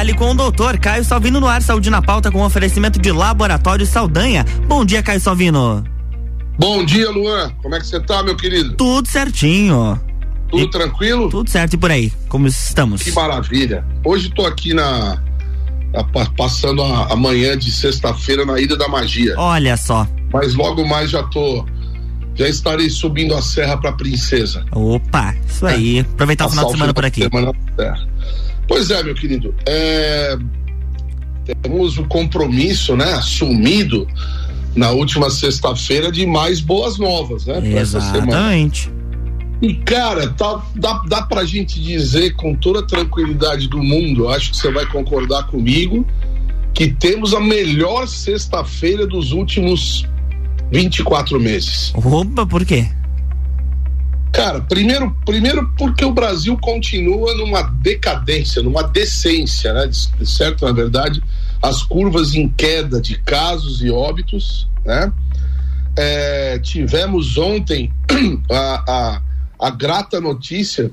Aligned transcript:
Fale 0.00 0.14
com 0.14 0.30
o 0.30 0.34
doutor 0.34 0.78
Caio 0.78 1.04
Salvino 1.04 1.38
no 1.40 1.46
ar, 1.46 1.60
saúde 1.60 1.90
na 1.90 2.00
pauta 2.00 2.32
com 2.32 2.42
oferecimento 2.42 2.98
de 2.98 3.12
Laboratório 3.12 3.84
Saldanha. 3.84 4.46
Bom 4.66 4.82
dia, 4.82 5.02
Caio 5.02 5.20
Salvino. 5.20 5.84
Bom 6.58 6.82
dia, 6.86 7.10
Luan. 7.10 7.50
Como 7.60 7.74
é 7.74 7.80
que 7.80 7.86
você 7.86 8.00
tá, 8.00 8.22
meu 8.22 8.34
querido? 8.34 8.76
Tudo 8.76 9.06
certinho. 9.06 10.00
Tudo 10.48 10.62
e, 10.62 10.70
tranquilo? 10.70 11.28
Tudo 11.28 11.50
certo 11.50 11.74
e 11.74 11.76
por 11.76 11.90
aí. 11.90 12.10
Como 12.30 12.46
estamos? 12.46 13.02
Que 13.02 13.12
maravilha. 13.12 13.84
Hoje 14.02 14.30
tô 14.30 14.46
aqui 14.46 14.72
na, 14.72 15.22
na 15.92 16.02
passando 16.34 16.82
a, 16.82 17.12
a 17.12 17.14
manhã 17.14 17.58
de 17.58 17.70
sexta-feira 17.70 18.46
na 18.46 18.58
Ida 18.58 18.78
da 18.78 18.88
Magia. 18.88 19.34
Olha 19.36 19.76
só. 19.76 20.08
Mas 20.32 20.54
logo 20.54 20.82
mais 20.82 21.10
já 21.10 21.22
tô 21.24 21.66
já 22.34 22.48
estarei 22.48 22.88
subindo 22.88 23.34
a 23.34 23.42
serra 23.42 23.76
para 23.76 23.92
Princesa. 23.92 24.64
Opa, 24.72 25.34
isso 25.46 25.66
aí. 25.66 25.98
É. 25.98 26.00
Aproveitar 26.00 26.46
o 26.46 26.48
final 26.48 26.64
de 26.64 26.72
semana 26.72 26.94
por 26.94 27.04
aqui. 27.04 27.24
Semana 27.24 27.52
Pois 28.70 28.88
é, 28.88 29.02
meu 29.02 29.16
querido. 29.16 29.52
É, 29.66 30.38
temos 31.60 31.98
o 31.98 32.04
compromisso, 32.04 32.94
né, 32.94 33.14
assumido 33.14 34.06
na 34.76 34.90
última 34.90 35.28
sexta-feira 35.28 36.12
de 36.12 36.24
mais 36.24 36.60
boas 36.60 36.96
novas, 36.96 37.46
né? 37.46 37.60
Exatamente. 37.80 38.88
E, 39.60 39.74
cara, 39.74 40.28
tá, 40.28 40.64
dá, 40.76 41.02
dá 41.08 41.22
pra 41.22 41.44
gente 41.44 41.82
dizer 41.82 42.36
com 42.36 42.54
toda 42.54 42.78
a 42.78 42.82
tranquilidade 42.84 43.66
do 43.66 43.82
mundo, 43.82 44.28
acho 44.28 44.52
que 44.52 44.56
você 44.56 44.70
vai 44.70 44.86
concordar 44.86 45.48
comigo, 45.48 46.06
que 46.72 46.92
temos 46.92 47.34
a 47.34 47.40
melhor 47.40 48.06
sexta-feira 48.06 49.04
dos 49.04 49.32
últimos 49.32 50.06
24 50.70 51.40
meses. 51.40 51.92
Opa, 51.92 52.46
por 52.46 52.64
quê? 52.64 52.86
Cara, 54.32 54.60
primeiro, 54.60 55.14
primeiro 55.24 55.68
porque 55.76 56.04
o 56.04 56.12
Brasil 56.12 56.56
continua 56.58 57.34
numa 57.34 57.62
decadência, 57.62 58.62
numa 58.62 58.82
decência, 58.82 59.72
né? 59.72 59.90
Certo, 60.24 60.64
na 60.64 60.72
verdade, 60.72 61.22
as 61.60 61.82
curvas 61.82 62.34
em 62.34 62.48
queda 62.48 63.00
de 63.00 63.18
casos 63.18 63.82
e 63.82 63.90
óbitos, 63.90 64.68
né? 64.84 65.12
É, 65.96 66.58
tivemos 66.60 67.36
ontem 67.36 67.92
a, 68.50 68.84
a, 68.86 69.22
a 69.66 69.70
grata 69.70 70.20
notícia 70.20 70.90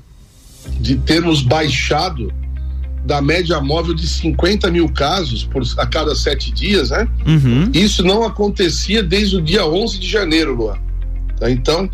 de 0.79 0.95
termos 0.95 1.41
baixado 1.41 2.33
da 3.05 3.21
média 3.21 3.61
móvel 3.61 3.93
de 3.93 4.05
50 4.05 4.69
mil 4.69 4.89
casos 4.89 5.45
por, 5.45 5.63
a 5.77 5.85
cada 5.85 6.13
sete 6.13 6.51
dias, 6.51 6.89
né? 6.89 7.07
Uhum. 7.25 7.71
Isso 7.73 8.03
não 8.03 8.23
acontecia 8.23 9.01
desde 9.01 9.37
o 9.37 9.41
dia 9.41 9.65
11 9.65 9.99
de 9.99 10.09
janeiro, 10.09 10.53
Luan. 10.53 10.77
Tá? 11.39 11.49
Então, 11.49 11.89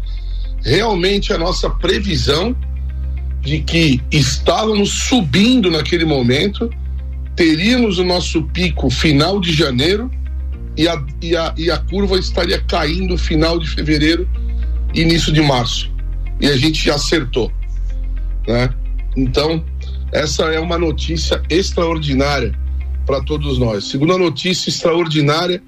realmente 0.64 1.34
a 1.34 1.38
nossa 1.38 1.70
previsão 1.70 2.56
de 3.42 3.60
que 3.60 4.02
estávamos 4.10 4.90
subindo 4.90 5.70
naquele 5.70 6.06
momento, 6.06 6.70
teríamos 7.36 8.00
o 8.00 8.04
nosso 8.04 8.44
pico 8.44 8.90
final 8.90 9.40
de 9.40 9.52
janeiro 9.52 10.10
e 10.78 10.88
a, 10.88 11.04
e 11.22 11.36
a, 11.36 11.54
e 11.58 11.70
a 11.70 11.78
curva 11.78 12.18
estaria 12.18 12.60
caindo 12.62 13.18
final 13.18 13.60
de 13.60 13.70
fevereiro, 13.70 14.28
início 14.94 15.32
de 15.34 15.42
março. 15.42 15.92
E 16.40 16.48
a 16.48 16.56
gente 16.56 16.90
acertou. 16.90 17.52
Né? 18.48 18.70
Então, 19.16 19.64
essa 20.12 20.44
é 20.46 20.60
uma 20.60 20.78
notícia 20.78 21.42
extraordinária 21.50 22.58
para 23.06 23.22
todos 23.22 23.58
nós. 23.58 23.86
Segunda 23.86 24.18
notícia 24.18 24.70
extraordinária 24.70 25.62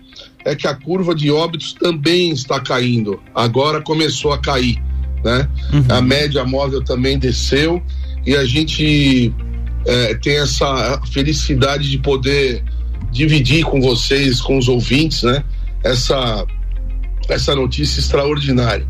é 0.45 0.55
que 0.55 0.67
a 0.67 0.73
curva 0.73 1.13
de 1.13 1.30
óbitos 1.30 1.73
também 1.73 2.31
está 2.31 2.59
caindo. 2.59 3.19
Agora 3.33 3.81
começou 3.81 4.31
a 4.31 4.37
cair 4.37 4.81
né? 5.25 5.49
Uhum. 5.73 5.85
A 5.89 6.01
média 6.01 6.45
móvel 6.45 6.83
também 6.83 7.17
desceu 7.17 7.81
e 8.23 8.35
a 8.35 8.45
gente 8.45 9.33
é, 9.85 10.13
tem 10.13 10.37
essa 10.37 11.01
felicidade 11.11 11.89
de 11.89 11.97
poder 11.97 12.63
dividir 13.11 13.65
com 13.65 13.81
vocês, 13.81 14.39
com 14.39 14.55
os 14.55 14.67
ouvintes, 14.67 15.23
né? 15.23 15.43
Essa, 15.83 16.45
essa 17.27 17.55
notícia 17.55 17.99
extraordinária. 17.99 18.87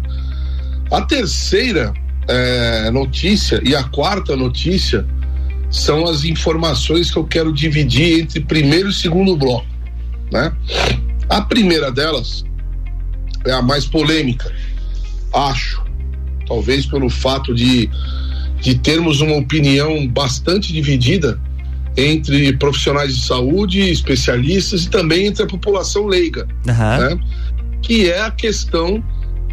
A 0.92 1.02
terceira 1.02 1.94
é, 2.28 2.92
notícia 2.92 3.62
e 3.64 3.74
a 3.74 3.84
quarta 3.84 4.36
notícia 4.36 5.06
são 5.72 6.06
as 6.06 6.26
informações 6.26 7.10
que 7.10 7.18
eu 7.18 7.24
quero 7.24 7.54
dividir 7.54 8.20
entre 8.20 8.42
primeiro 8.42 8.90
e 8.90 8.94
segundo 8.94 9.38
bloco, 9.38 9.68
né? 10.32 10.54
A 11.30 11.42
primeira 11.42 11.92
delas 11.92 12.44
é 13.46 13.54
a 13.54 13.62
mais 13.62 13.86
polêmica, 13.86 14.54
acho 15.34 15.85
talvez 16.46 16.86
pelo 16.86 17.10
fato 17.10 17.54
de, 17.54 17.90
de 18.62 18.76
termos 18.76 19.22
uma 19.22 19.36
opinião 19.36 20.08
bastante 20.08 20.72
dividida 20.72 21.40
entre 21.98 22.54
profissionais 22.58 23.16
de 23.16 23.26
saúde, 23.26 23.80
especialistas 23.90 24.84
e 24.84 24.90
também 24.90 25.28
entre 25.28 25.44
a 25.44 25.48
população 25.48 26.06
leiga, 26.06 26.48
uhum. 26.68 26.74
né? 26.74 27.20
que 27.82 28.10
é 28.10 28.22
a 28.22 28.32
questão 28.32 29.04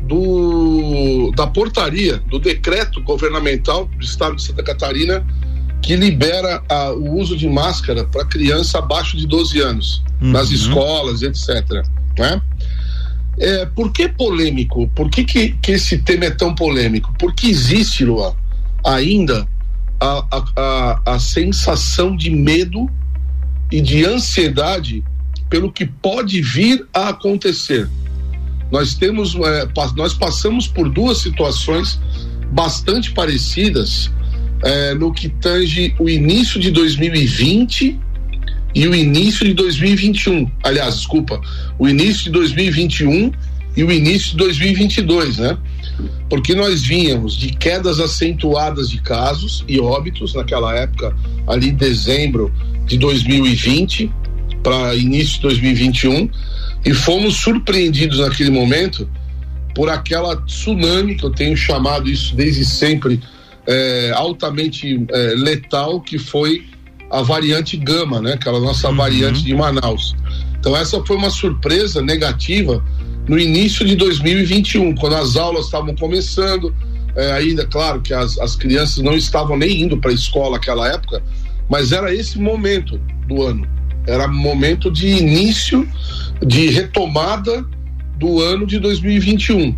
do, 0.03 1.31
da 1.37 1.47
portaria, 1.47 2.19
do 2.29 2.39
decreto 2.39 3.01
governamental 3.03 3.87
do 3.87 4.05
Estado 4.05 4.37
de 4.37 4.43
Santa 4.43 4.63
Catarina 4.63 5.25
que 5.83 5.97
libera 5.97 6.63
a, 6.69 6.93
o 6.93 7.19
uso 7.19 7.37
de 7.37 7.49
máscara 7.49 8.05
para 8.05 8.25
criança 8.25 8.79
abaixo 8.79 9.17
de 9.17 9.27
12 9.27 9.61
anos, 9.61 10.03
uhum. 10.21 10.31
nas 10.31 10.51
escolas, 10.51 11.23
etc. 11.23 11.85
Né? 12.17 12.41
É, 13.39 13.67
por 13.67 13.93
que 13.93 14.09
polêmico? 14.09 14.87
Por 14.89 15.11
que, 15.11 15.25
que, 15.25 15.53
que, 15.53 15.73
esse 15.73 15.99
tema 15.99 16.27
é 16.27 16.31
tão 16.31 16.55
polêmico? 16.55 17.15
Porque 17.19 17.47
existe, 17.47 18.05
Luan, 18.05 18.35
ainda 18.85 19.49
a, 20.01 20.27
a, 20.31 20.45
a, 20.57 21.15
a 21.15 21.19
sensação 21.19 22.15
de 22.17 22.31
medo 22.31 22.91
e 23.71 23.81
de 23.81 24.05
ansiedade 24.05 25.03
pelo 25.49 25.73
que 25.73 25.87
pode 25.87 26.41
vir 26.41 26.87
a 26.93 27.09
acontecer. 27.11 27.89
Nós 28.71 28.95
temos, 28.95 29.35
é, 29.35 29.69
nós 29.97 30.15
passamos 30.15 30.67
por 30.67 30.89
duas 30.89 31.19
situações 31.19 32.01
bastante 32.53 33.13
parecidas 33.13 34.11
é, 34.63 34.95
no 34.95 35.13
que 35.13 35.29
tange 35.29 35.95
o 35.99 36.09
início 36.09 36.61
de 36.61 36.71
2020 36.71 37.99
e 38.75 38.87
o 38.87 38.95
início 38.95 39.47
de 39.47 39.55
2021. 39.55 40.51
Aliás, 40.63 40.97
desculpa, 40.97 41.41
o 41.79 41.89
início 41.89 42.25
de 42.25 42.31
2021 42.31 43.33
e 43.77 43.85
o 43.85 43.91
início 43.91 44.33
de 44.33 44.37
2022, 44.39 45.39
né? 45.39 45.59
Porque 46.29 46.55
nós 46.55 46.83
vínhamos 46.83 47.37
de 47.37 47.49
quedas 47.49 48.01
acentuadas 48.01 48.91
de 48.91 49.01
casos 49.01 49.65
e 49.69 49.81
óbitos 49.81 50.35
naquela 50.35 50.75
época, 50.75 51.15
ali 51.47 51.69
em 51.69 51.75
dezembro 51.75 52.53
de 52.87 52.99
2020 52.99 54.11
para 54.63 54.95
início 54.95 55.37
de 55.37 55.43
2021, 55.43 56.31
e 56.85 56.95
fomos 56.95 57.37
surpreendidos 57.37 58.21
naquele 58.21 58.51
momento 58.51 59.09
por 59.75 59.89
aquela 59.89 60.37
tsunami 60.37 61.17
que 61.17 61.25
eu 61.25 61.31
tenho 61.31 61.57
chamado 61.57 62.09
isso 62.09 62.35
desde 62.37 62.65
sempre 62.65 63.21
é, 63.67 64.13
altamente 64.15 65.05
é, 65.11 65.35
letal 65.37 66.01
que 66.01 66.19
foi 66.19 66.65
a 67.13 67.21
variante 67.21 67.77
Gama, 67.77 68.21
né? 68.23 68.33
Aquela 68.33 68.59
nossa 68.59 68.89
uhum. 68.89 68.97
variante 68.97 69.45
de 69.45 69.55
Manaus. 69.55 70.17
Então 70.59 70.75
essa 70.75 71.05
foi 71.05 71.17
uma 71.17 71.29
surpresa 71.31 72.01
negativa 72.01 72.83
no 73.29 73.39
início 73.39 73.87
de 73.87 73.95
2021, 73.95 74.95
quando 74.97 75.15
as 75.15 75.37
aulas 75.37 75.67
estavam 75.67 75.95
começando, 75.95 76.75
é, 77.15 77.33
ainda 77.33 77.67
claro 77.67 78.01
que 78.01 78.15
as, 78.15 78.39
as 78.39 78.57
crianças 78.57 78.99
não 79.05 79.15
estavam 79.15 79.57
nem 79.57 79.83
indo 79.83 79.97
para 79.99 80.11
a 80.11 80.15
escola 80.15 80.53
naquela 80.53 80.89
época, 80.89 81.23
mas 81.69 81.93
era 81.93 82.13
esse 82.13 82.39
momento 82.39 82.99
do 83.29 83.43
ano, 83.43 83.69
era 84.07 84.27
momento 84.27 84.91
de 84.91 85.07
início, 85.09 85.87
de 86.45 86.71
retomada 86.71 87.65
do 88.19 88.41
ano 88.41 88.67
de 88.67 88.79
2021. 88.79 89.77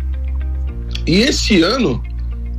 E 1.05 1.17
esse 1.17 1.61
ano 1.61 2.01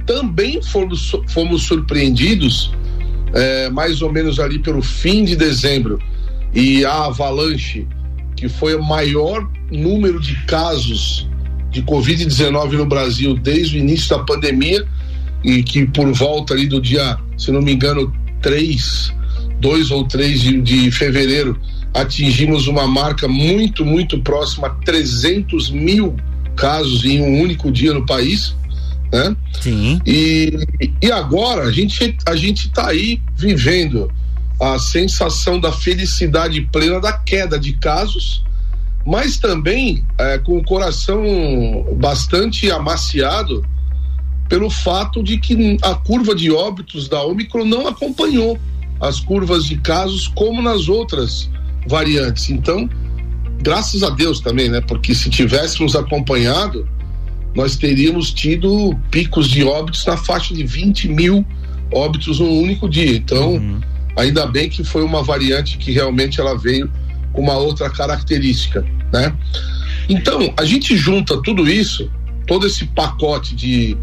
também 0.04 0.62
fomos, 0.62 1.12
fomos 1.28 1.62
surpreendidos 1.64 2.72
é, 3.32 3.68
mais 3.70 4.02
ou 4.02 4.12
menos 4.12 4.38
ali 4.38 4.58
pelo 4.58 4.82
fim 4.82 5.24
de 5.24 5.36
dezembro, 5.36 5.98
e 6.54 6.84
a 6.84 7.06
avalanche, 7.06 7.86
que 8.36 8.48
foi 8.48 8.74
o 8.74 8.82
maior 8.82 9.48
número 9.70 10.20
de 10.20 10.34
casos 10.46 11.28
de 11.70 11.82
Covid-19 11.82 12.72
no 12.72 12.86
Brasil 12.86 13.34
desde 13.34 13.76
o 13.76 13.80
início 13.80 14.16
da 14.16 14.22
pandemia, 14.22 14.86
e 15.44 15.62
que 15.62 15.86
por 15.86 16.10
volta 16.12 16.54
ali 16.54 16.66
do 16.66 16.80
dia, 16.80 17.18
se 17.36 17.50
não 17.52 17.60
me 17.60 17.72
engano, 17.72 18.12
3, 18.42 19.12
2 19.60 19.90
ou 19.90 20.04
3 20.04 20.40
de, 20.40 20.62
de 20.62 20.90
fevereiro, 20.90 21.58
atingimos 21.94 22.66
uma 22.66 22.86
marca 22.86 23.26
muito, 23.26 23.84
muito 23.84 24.18
próxima 24.20 24.68
a 24.68 24.70
300 24.70 25.70
mil 25.70 26.16
casos 26.56 27.04
em 27.04 27.20
um 27.20 27.40
único 27.42 27.70
dia 27.70 27.92
no 27.92 28.04
país 28.04 28.54
né? 29.12 29.36
Sim. 29.60 30.00
E, 30.06 30.58
e 31.02 31.10
agora 31.10 31.64
a 31.64 31.72
gente 31.72 32.16
a 32.26 32.36
gente 32.36 32.68
está 32.68 32.88
aí 32.88 33.20
vivendo 33.36 34.10
a 34.60 34.78
sensação 34.78 35.60
da 35.60 35.70
felicidade 35.70 36.60
plena 36.72 37.00
da 37.00 37.12
queda 37.12 37.58
de 37.58 37.74
casos, 37.74 38.42
mas 39.04 39.38
também 39.38 40.04
é, 40.18 40.38
com 40.38 40.58
o 40.58 40.64
coração 40.64 41.22
bastante 41.98 42.70
amaciado 42.70 43.64
pelo 44.48 44.70
fato 44.70 45.22
de 45.22 45.38
que 45.38 45.76
a 45.82 45.94
curva 45.94 46.34
de 46.34 46.50
óbitos 46.50 47.08
da 47.08 47.22
Omicron 47.22 47.64
não 47.64 47.86
acompanhou. 47.86 48.58
as 48.98 49.20
curvas 49.20 49.66
de 49.66 49.76
casos 49.76 50.26
como 50.28 50.62
nas 50.62 50.88
outras 50.88 51.50
variantes. 51.86 52.48
Então, 52.48 52.88
graças 53.62 54.02
a 54.02 54.08
Deus 54.08 54.40
também, 54.40 54.70
né? 54.70 54.80
Porque 54.80 55.14
se 55.14 55.28
tivéssemos 55.28 55.94
acompanhado, 55.94 56.88
nós 57.56 57.74
teríamos 57.74 58.32
tido 58.32 58.94
picos 59.10 59.48
de 59.48 59.64
óbitos 59.64 60.04
na 60.04 60.16
faixa 60.16 60.54
de 60.54 60.62
20 60.62 61.08
mil 61.08 61.44
óbitos 61.90 62.38
num 62.38 62.60
único 62.60 62.86
dia. 62.86 63.16
Então, 63.16 63.54
uhum. 63.54 63.80
ainda 64.14 64.46
bem 64.46 64.68
que 64.68 64.84
foi 64.84 65.02
uma 65.02 65.22
variante 65.22 65.78
que 65.78 65.90
realmente 65.90 66.38
ela 66.38 66.56
veio 66.56 66.90
com 67.32 67.40
uma 67.40 67.56
outra 67.56 67.88
característica, 67.88 68.84
né? 69.10 69.34
Então, 70.06 70.52
a 70.58 70.64
gente 70.66 70.96
junta 70.98 71.40
tudo 71.42 71.66
isso, 71.68 72.10
todo 72.46 72.66
esse 72.66 72.84
pacote 72.86 73.54
de 73.56 73.96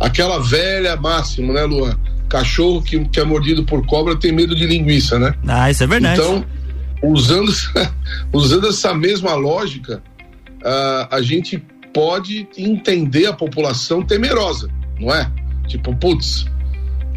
aquela 0.00 0.40
velha 0.40 0.96
máxima, 0.96 1.52
né, 1.54 1.62
Luan? 1.64 1.96
Cachorro 2.28 2.82
que, 2.82 2.98
que 3.06 3.20
é 3.20 3.24
mordido 3.24 3.64
por 3.64 3.86
cobra 3.86 4.16
tem 4.16 4.32
medo 4.32 4.56
de 4.56 4.66
linguiça, 4.66 5.18
né? 5.20 5.34
Ah, 5.46 5.70
isso 5.70 5.84
é 5.84 5.86
verdade. 5.86 6.20
Então, 6.20 6.44
usando, 7.02 7.52
usando 8.34 8.66
essa 8.66 8.92
mesma 8.92 9.34
lógica, 9.34 10.02
uh, 10.62 11.14
a 11.14 11.22
gente 11.22 11.62
pode 11.92 12.48
entender 12.56 13.26
a 13.26 13.32
população 13.32 14.02
temerosa, 14.02 14.68
não 14.98 15.12
é? 15.14 15.30
Tipo, 15.66 15.94
putz, 15.96 16.46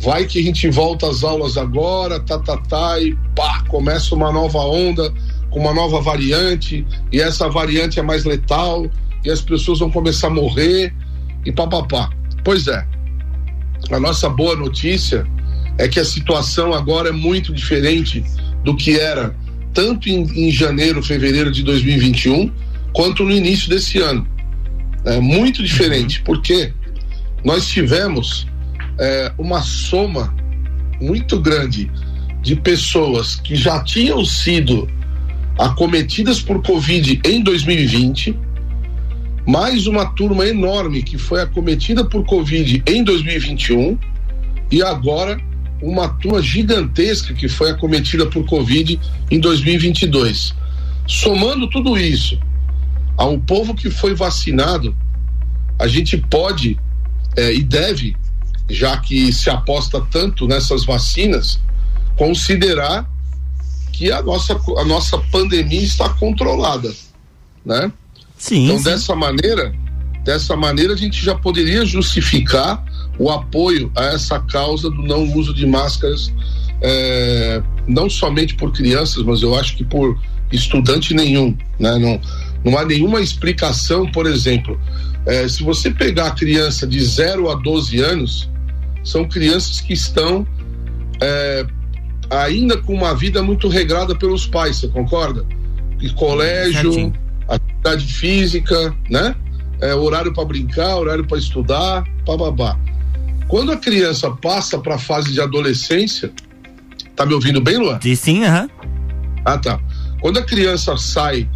vai 0.02 0.26
que 0.26 0.40
a 0.40 0.44
gente 0.44 0.70
volta 0.70 1.08
às 1.08 1.24
aulas 1.24 1.58
agora, 1.58 2.20
tá, 2.20 2.40
tá, 2.40 2.58
tá, 2.58 3.00
e 3.00 3.16
pá, 3.36 3.64
começa 3.68 4.14
uma 4.16 4.32
nova 4.32 4.60
onda 4.60 5.14
com 5.50 5.60
uma 5.60 5.74
nova 5.74 6.00
variante, 6.02 6.86
e 7.12 7.20
essa 7.20 7.50
variante 7.50 8.00
é 8.00 8.02
mais 8.02 8.24
letal, 8.24 8.90
e 9.24 9.30
as 9.30 9.42
pessoas 9.42 9.80
vão 9.80 9.92
começar 9.92 10.28
a 10.28 10.32
morrer, 10.32 10.94
e 11.46 11.52
papapá. 11.52 12.10
Pois 12.44 12.68
é, 12.68 12.86
a 13.92 14.00
nossa 14.00 14.30
boa 14.30 14.56
notícia 14.56 15.26
é 15.78 15.88
que 15.88 16.00
a 16.00 16.06
situação 16.06 16.74
agora 16.74 17.10
é 17.10 17.12
muito 17.12 17.54
diferente 17.54 18.24
do 18.64 18.76
que 18.76 18.98
era 18.98 19.36
tanto 19.74 20.10
em, 20.10 20.48
em 20.48 20.52
janeiro, 20.52 21.02
fevereiro 21.02 21.52
de 21.52 21.64
2021, 21.64 22.52
quanto 22.94 23.24
no 23.24 23.32
início 23.32 23.70
desse 23.70 24.00
ano. 24.00 24.28
É 25.04 25.20
muito 25.20 25.64
diferente, 25.64 26.22
porque 26.22 26.74
nós 27.44 27.68
tivemos 27.68 28.48
é, 29.00 29.32
uma 29.38 29.62
soma 29.62 30.34
muito 31.02 31.40
grande 31.40 31.90
de 32.42 32.56
pessoas 32.56 33.36
que 33.36 33.56
já 33.56 33.84
tinham 33.84 34.24
sido 34.24 34.88
acometidas 35.58 36.40
por 36.40 36.62
Covid 36.62 37.20
em 37.26 37.42
2020, 37.42 38.38
mais 39.48 39.88
uma 39.88 40.06
turma 40.06 40.46
enorme 40.48 41.02
que 41.02 41.18
foi 41.18 41.42
acometida 41.42 42.06
por 42.06 42.24
Covid 42.26 42.84
em 42.88 43.04
2021 43.04 43.98
e 44.72 44.84
agora 44.84 45.40
uma 45.82 46.10
turma 46.10 46.42
gigantesca 46.42 47.34
que 47.34 47.50
foi 47.50 47.72
acometida 47.72 48.28
por 48.28 48.46
Covid 48.46 49.00
em 49.32 49.40
2022. 49.40 50.54
Somando 51.08 51.68
tudo 51.68 51.98
isso 51.98 52.40
ao 53.18 53.38
povo 53.40 53.74
que 53.74 53.90
foi 53.90 54.14
vacinado, 54.14 54.96
a 55.78 55.88
gente 55.88 56.18
pode 56.18 56.80
é, 57.36 57.54
e 57.54 57.64
deve, 57.64 58.16
já 58.70 58.98
que 58.98 59.32
se 59.32 59.50
aposta 59.50 60.02
tanto 60.12 60.48
nessas 60.48 60.86
vacinas, 60.86 61.60
considerar 62.18 63.10
que 63.92 64.12
a 64.12 64.22
nossa, 64.22 64.60
a 64.78 64.86
nossa 64.86 65.18
pandemia 65.18 65.84
está 65.84 66.10
controlada, 66.10 66.92
né? 67.66 67.92
Sim. 68.38 68.66
Então, 68.66 68.78
sim. 68.80 68.84
dessa 68.84 69.16
maneira, 69.16 69.74
dessa 70.24 70.56
maneira 70.56 70.94
a 70.94 70.98
gente 70.98 71.24
já 71.24 71.36
poderia 71.36 71.86
justificar 71.86 72.84
o 73.20 73.30
apoio 73.30 73.92
a 73.96 74.06
essa 74.06 74.40
causa 74.40 74.90
do 74.90 75.04
não 75.04 75.32
uso 75.36 75.54
de 75.54 75.66
máscaras, 75.66 76.34
é, 76.82 77.62
não 77.88 78.10
somente 78.10 78.56
por 78.56 78.72
crianças, 78.72 79.24
mas 79.24 79.42
eu 79.42 79.56
acho 79.58 79.78
que 79.78 79.84
por 79.84 80.20
estudante 80.52 81.14
nenhum, 81.14 81.56
né? 81.80 81.98
Não, 81.98 82.20
não 82.64 82.78
há 82.78 82.86
nenhuma 82.86 83.22
explicação, 83.22 84.10
por 84.12 84.26
exemplo, 84.26 84.80
é, 85.26 85.48
se 85.48 85.64
você 85.64 85.92
pegar 85.92 86.28
a 86.28 86.32
criança 86.32 86.86
de 86.86 87.04
0 87.04 87.50
a 87.50 87.56
12 87.56 88.00
anos, 88.00 88.50
são 89.04 89.28
crianças 89.28 89.82
que 89.82 89.94
estão 89.94 90.46
é, 91.22 91.66
ainda 92.30 92.78
com 92.78 92.94
uma 92.94 93.16
vida 93.16 93.42
muito 93.44 93.68
regrada 93.68 94.16
pelos 94.16 94.46
pais, 94.46 94.78
você 94.78 94.88
concorda? 94.88 95.46
E 96.00 96.10
colégio, 96.10 96.92
Certinho. 96.94 97.14
atividade 97.48 98.06
física, 98.06 98.96
né? 99.10 99.36
É, 99.80 99.96
horário 99.96 100.34
para 100.34 100.46
brincar, 100.46 100.96
horário 100.98 101.26
para 101.26 101.38
estudar, 101.38 102.04
babá. 102.26 102.78
Quando 103.48 103.72
a 103.72 103.78
criança 103.78 104.30
passa 104.32 104.78
para 104.78 104.96
a 104.96 105.00
fase 105.00 105.34
de 105.34 105.42
adolescência, 105.42 106.32
tá 107.16 107.26
me 107.26 107.34
ouvindo 107.34 107.60
bem, 107.60 107.78
Luan? 107.78 108.00
Sim, 108.16 108.44
aham. 108.44 108.62
Uhum. 108.64 108.92
Ah, 109.44 109.58
tá. 109.58 109.80
Quando 110.22 110.38
a 110.38 110.44
criança 110.44 110.96
sai 110.98 111.50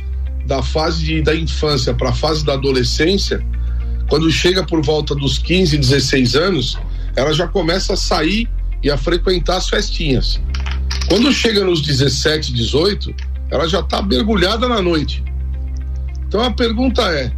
da 0.45 0.61
fase 0.61 1.03
de, 1.03 1.21
da 1.21 1.35
infância 1.35 1.93
para 1.93 2.09
a 2.09 2.13
fase 2.13 2.45
da 2.45 2.53
adolescência, 2.53 3.43
quando 4.07 4.29
chega 4.31 4.63
por 4.63 4.81
volta 4.83 5.15
dos 5.15 5.37
15, 5.37 5.77
16 5.77 6.35
anos, 6.35 6.77
ela 7.15 7.33
já 7.33 7.47
começa 7.47 7.93
a 7.93 7.97
sair 7.97 8.47
e 8.83 8.89
a 8.89 8.97
frequentar 8.97 9.57
as 9.57 9.67
festinhas. 9.67 10.39
Quando 11.07 11.31
chega 11.31 11.63
nos 11.63 11.81
17, 11.81 12.53
18, 12.53 13.13
ela 13.49 13.67
já 13.67 13.79
está 13.79 14.01
mergulhada 14.01 14.67
na 14.67 14.81
noite. 14.81 15.23
Então 16.27 16.41
a 16.41 16.51
pergunta 16.51 17.01
é: 17.11 17.31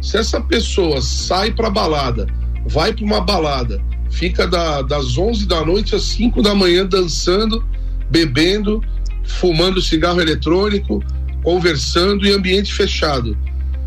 se 0.00 0.16
essa 0.16 0.40
pessoa 0.40 1.00
sai 1.02 1.52
para 1.52 1.68
balada, 1.68 2.26
vai 2.66 2.92
para 2.92 3.04
uma 3.04 3.20
balada, 3.20 3.82
fica 4.10 4.46
da, 4.46 4.82
das 4.82 5.18
11 5.18 5.46
da 5.46 5.64
noite 5.64 5.94
às 5.94 6.02
5 6.04 6.42
da 6.42 6.54
manhã 6.54 6.86
dançando, 6.86 7.64
bebendo, 8.10 8.82
fumando 9.24 9.82
cigarro 9.82 10.20
eletrônico, 10.20 11.02
conversando 11.46 12.26
em 12.26 12.32
ambiente 12.32 12.74
fechado. 12.74 13.38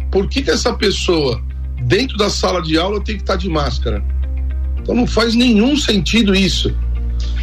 Por 0.10 0.30
que, 0.30 0.42
que 0.42 0.50
essa 0.50 0.72
pessoa, 0.72 1.44
dentro 1.82 2.16
da 2.16 2.30
sala 2.30 2.62
de 2.62 2.78
aula, 2.78 3.02
tem 3.02 3.18
que 3.18 3.22
estar 3.22 3.34
tá 3.34 3.38
de 3.38 3.50
máscara? 3.50 4.02
Então 4.78 4.96
não 4.96 5.06
faz 5.06 5.36
nenhum 5.36 5.76
sentido 5.76 6.34
isso. 6.34 6.74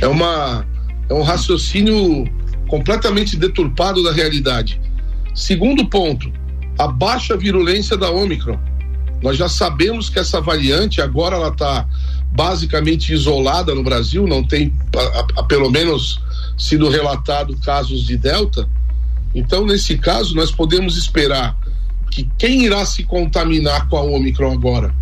É, 0.00 0.08
uma, 0.08 0.66
é 1.10 1.12
um 1.12 1.20
raciocínio 1.20 2.24
completamente 2.66 3.36
deturpado 3.36 4.02
da 4.02 4.10
realidade. 4.10 4.80
Segundo 5.34 5.86
ponto, 5.86 6.32
a 6.78 6.88
baixa 6.88 7.36
virulência 7.36 7.94
da 7.94 8.10
Omicron. 8.10 8.58
Nós 9.22 9.36
já 9.36 9.50
sabemos 9.50 10.08
que 10.08 10.18
essa 10.18 10.40
variante 10.40 11.02
agora 11.02 11.36
ela 11.36 11.48
está 11.48 11.86
basicamente 12.32 13.12
isolada 13.12 13.74
no 13.74 13.82
Brasil, 13.82 14.26
não 14.26 14.42
tem 14.42 14.72
a, 14.96 15.40
a, 15.40 15.42
pelo 15.42 15.70
menos 15.70 16.18
sido 16.56 16.88
relatado 16.88 17.54
casos 17.58 18.06
de 18.06 18.16
Delta. 18.16 18.66
Então, 19.36 19.66
nesse 19.66 19.98
caso, 19.98 20.34
nós 20.34 20.50
podemos 20.50 20.96
esperar 20.96 21.54
que 22.10 22.26
quem 22.38 22.64
irá 22.64 22.86
se 22.86 23.04
contaminar 23.04 23.86
com 23.86 23.98
a 23.98 24.02
Omicron 24.02 24.54
agora? 24.54 24.94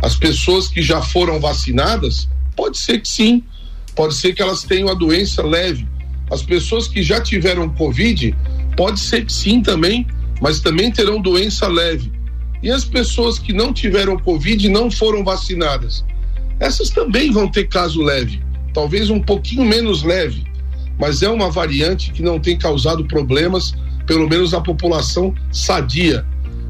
As 0.00 0.16
pessoas 0.16 0.66
que 0.66 0.80
já 0.80 1.02
foram 1.02 1.38
vacinadas? 1.38 2.26
Pode 2.56 2.78
ser 2.78 3.02
que 3.02 3.08
sim, 3.08 3.44
pode 3.94 4.14
ser 4.14 4.32
que 4.32 4.40
elas 4.40 4.64
tenham 4.64 4.88
a 4.88 4.94
doença 4.94 5.42
leve. 5.42 5.86
As 6.30 6.42
pessoas 6.42 6.88
que 6.88 7.02
já 7.02 7.20
tiveram 7.20 7.68
Covid, 7.68 8.34
pode 8.78 8.98
ser 8.98 9.26
que 9.26 9.32
sim 9.32 9.60
também, 9.60 10.06
mas 10.40 10.60
também 10.60 10.90
terão 10.90 11.20
doença 11.20 11.68
leve. 11.68 12.10
E 12.62 12.70
as 12.70 12.86
pessoas 12.86 13.38
que 13.38 13.52
não 13.52 13.74
tiveram 13.74 14.18
Covid 14.18 14.66
e 14.66 14.70
não 14.70 14.90
foram 14.90 15.22
vacinadas, 15.22 16.02
essas 16.58 16.88
também 16.88 17.30
vão 17.30 17.46
ter 17.46 17.68
caso 17.68 18.00
leve, 18.00 18.42
talvez 18.72 19.10
um 19.10 19.20
pouquinho 19.20 19.66
menos 19.66 20.02
leve, 20.02 20.46
mas 20.98 21.22
é 21.22 21.28
uma 21.28 21.50
variante 21.50 22.12
que 22.12 22.22
não 22.22 22.38
tem 22.38 22.56
causado 22.56 23.04
problemas, 23.06 23.74
pelo 24.06 24.28
menos 24.28 24.52
na 24.52 24.60
população 24.60 25.34
sadia. 25.50 26.24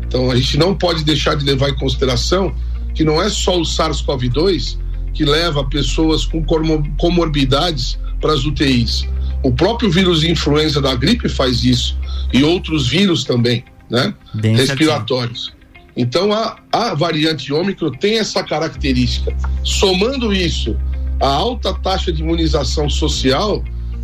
Então 0.07 0.31
a 0.31 0.37
gente 0.37 0.59
não 0.59 0.75
pode 0.75 1.05
deixar 1.05 1.37
de 1.37 1.45
levar 1.45 1.71
em 1.71 1.75
consideração 1.75 2.55
que 2.95 3.05
não 3.05 3.21
é 3.21 3.29
só 3.29 3.59
o 3.59 3.62
SARS-CoV-2 3.62 4.79
que 5.14 5.25
leva 5.25 5.64
pessoas 5.64 6.25
com 6.25 6.45
comorbidades 6.99 7.99
para 8.21 8.33
as 8.33 8.45
UTIs. 8.45 9.07
O 9.43 9.52
próprio 9.52 9.91
vírus 9.91 10.21
de 10.21 10.31
influenza 10.31 10.81
da 10.81 10.95
gripe 10.95 11.29
faz 11.29 11.64
isso 11.64 11.99
e 12.33 12.43
outros 12.43 12.88
vírus 12.88 13.25
também, 13.25 13.64
né? 13.91 14.14
Bem 14.35 14.57
Respiratórios. 14.57 15.47
Certinho. 15.47 15.62
Então 15.97 16.33
a, 16.33 16.57
a 16.73 16.95
variante 16.95 17.52
Ômicron 17.52 17.91
tem 17.91 18.19
essa 18.19 18.43
característica. 18.43 19.37
Somando 19.62 20.33
isso 20.33 20.76
à 21.21 21.29
alta 21.29 21.75
taxa 21.75 22.12
de 22.12 22.23
imunização 22.23 22.88
social, 22.88 23.62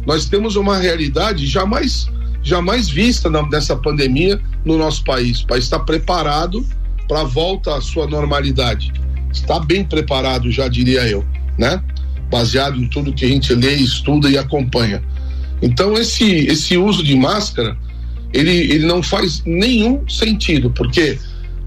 nós 0.08 0.24
temos 0.24 0.56
uma 0.56 0.78
realidade 0.78 1.46
jamais 1.46 2.08
jamais 2.42 2.88
vista 2.88 3.28
na, 3.28 3.46
nessa 3.46 3.76
pandemia 3.76 4.40
no 4.64 4.78
nosso 4.78 5.04
país. 5.04 5.40
O 5.40 5.46
país 5.46 5.64
está 5.64 5.78
preparado 5.78 6.64
para 7.06 7.20
a 7.20 7.24
volta 7.24 7.76
à 7.76 7.80
sua 7.82 8.06
normalidade. 8.06 8.90
Está 9.30 9.60
bem 9.60 9.84
preparado, 9.84 10.50
já 10.50 10.66
diria 10.66 11.06
eu, 11.06 11.22
né? 11.58 11.82
Baseado 12.30 12.78
em 12.78 12.88
tudo 12.88 13.12
que 13.12 13.26
a 13.26 13.28
gente 13.28 13.54
lê, 13.54 13.74
estuda 13.74 14.30
e 14.30 14.38
acompanha. 14.38 15.02
Então 15.60 15.92
esse 15.92 16.24
esse 16.46 16.78
uso 16.78 17.04
de 17.04 17.14
máscara 17.14 17.76
ele, 18.32 18.50
ele 18.50 18.86
não 18.86 19.02
faz 19.02 19.42
nenhum 19.44 20.08
sentido, 20.08 20.70
porque 20.70 21.18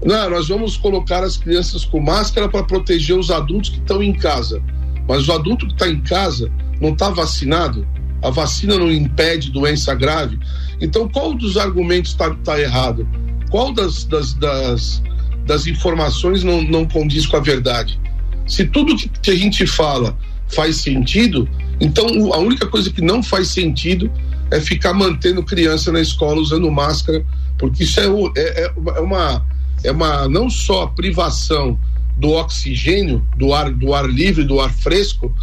não, 0.04 0.30
nós 0.30 0.48
vamos 0.48 0.76
colocar 0.76 1.22
as 1.22 1.36
crianças 1.36 1.84
com 1.84 2.00
máscara 2.00 2.48
para 2.48 2.64
proteger 2.64 3.16
os 3.16 3.30
adultos 3.30 3.70
que 3.70 3.78
estão 3.78 4.02
em 4.02 4.12
casa. 4.12 4.60
Mas 5.08 5.28
o 5.28 5.32
adulto 5.32 5.66
que 5.68 5.74
está 5.74 5.88
em 5.88 6.00
casa 6.00 6.50
não 6.80 6.90
está 6.90 7.08
vacinado, 7.10 7.86
a 8.22 8.30
vacina 8.30 8.78
não 8.78 8.90
impede 8.90 9.50
doença 9.50 9.94
grave. 9.94 10.38
Então, 10.80 11.08
qual 11.08 11.34
dos 11.34 11.56
argumentos 11.56 12.12
está 12.12 12.34
tá 12.36 12.60
errado? 12.60 13.06
Qual 13.50 13.72
das, 13.72 14.04
das, 14.04 14.34
das, 14.34 15.02
das 15.46 15.66
informações 15.66 16.42
não, 16.42 16.62
não 16.62 16.86
condiz 16.86 17.26
com 17.26 17.36
a 17.36 17.40
verdade? 17.40 18.00
Se 18.46 18.64
tudo 18.64 18.96
que 18.96 19.30
a 19.30 19.36
gente 19.36 19.66
fala 19.66 20.16
faz 20.48 20.76
sentido, 20.76 21.48
então 21.80 22.32
a 22.32 22.38
única 22.38 22.66
coisa 22.66 22.90
que 22.90 23.02
não 23.02 23.22
faz 23.22 23.48
sentido 23.48 24.10
é 24.50 24.60
ficar 24.60 24.92
mantendo 24.92 25.42
criança 25.42 25.90
na 25.90 26.00
escola 26.00 26.40
usando 26.40 26.70
máscara, 26.70 27.24
porque 27.58 27.84
isso 27.84 27.98
é, 28.00 28.04
é, 28.36 28.72
é 28.96 29.00
uma 29.00 29.44
é 29.84 29.90
uma 29.90 30.28
não 30.28 30.48
só 30.48 30.86
privação 30.86 31.78
do 32.16 32.30
oxigênio, 32.30 33.26
do 33.36 33.52
ar, 33.52 33.72
do 33.72 33.94
ar 33.94 34.08
livre, 34.08 34.44
do 34.44 34.60
ar 34.60 34.72
fresco, 34.72 35.34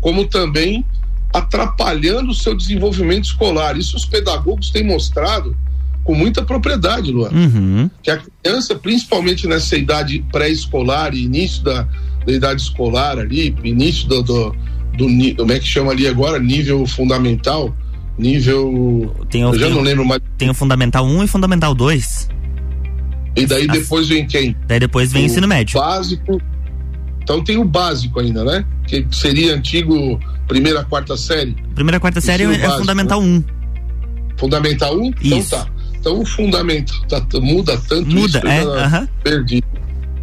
como 0.00 0.26
também 0.26 0.84
atrapalhando 1.32 2.30
o 2.30 2.34
seu 2.34 2.56
desenvolvimento 2.56 3.24
escolar. 3.24 3.76
Isso 3.76 3.96
os 3.96 4.04
pedagogos 4.04 4.70
têm 4.70 4.84
mostrado 4.84 5.56
com 6.08 6.14
muita 6.14 6.42
propriedade, 6.42 7.12
Luan. 7.12 7.30
Uhum. 7.30 7.90
Que 8.02 8.10
a 8.10 8.18
criança, 8.18 8.74
principalmente 8.74 9.46
nessa 9.46 9.76
idade 9.76 10.24
pré-escolar 10.32 11.14
e 11.14 11.24
início 11.24 11.62
da, 11.62 11.86
da, 12.24 12.32
idade 12.32 12.62
escolar 12.62 13.18
ali, 13.18 13.54
início 13.62 14.08
do, 14.08 14.22
do, 14.22 14.56
do, 14.96 15.36
como 15.36 15.52
é 15.52 15.58
que 15.58 15.66
chama 15.66 15.92
ali 15.92 16.06
agora? 16.08 16.38
Nível 16.38 16.86
fundamental, 16.86 17.76
nível. 18.16 19.14
Tem 19.28 19.44
o, 19.44 19.50
eu 19.50 19.58
já 19.58 19.66
tem 19.66 19.74
não 19.74 19.82
lembro 19.82 20.04
mais. 20.06 20.22
Tem 20.38 20.48
o 20.48 20.54
Fundamental 20.54 21.04
1 21.04 21.24
e 21.24 21.26
Fundamental 21.26 21.74
2. 21.74 22.28
E 23.36 23.46
daí 23.46 23.66
As... 23.68 23.78
depois 23.78 24.08
vem 24.08 24.26
quem? 24.26 24.56
Daí 24.66 24.80
depois 24.80 25.12
vem 25.12 25.24
o 25.24 25.26
ensino 25.26 25.46
médio. 25.46 25.78
Básico. 25.78 26.40
Então 27.22 27.44
tem 27.44 27.58
o 27.58 27.64
básico 27.64 28.18
ainda, 28.18 28.42
né? 28.42 28.64
Que 28.86 29.06
seria 29.12 29.54
antigo 29.54 30.18
primeira, 30.48 30.84
quarta 30.84 31.16
série. 31.16 31.54
Primeira, 31.74 32.00
quarta 32.00 32.20
série 32.20 32.44
é 32.44 32.46
básico, 32.46 32.78
Fundamental 32.78 33.22
né? 33.22 33.44
1. 34.34 34.38
Fundamental 34.38 34.98
1? 34.98 35.12
Então 35.22 35.44
tá. 35.44 35.68
Então 36.00 36.20
o 36.20 36.26
fundamental 36.26 36.96
tá, 37.08 37.20
muda 37.40 37.76
tanto 37.88 38.08
muda, 38.08 38.38
isso 38.38 38.46
é, 38.46 38.64
uh 38.64 38.90
-huh. 38.90 39.08
perdi. 39.22 39.62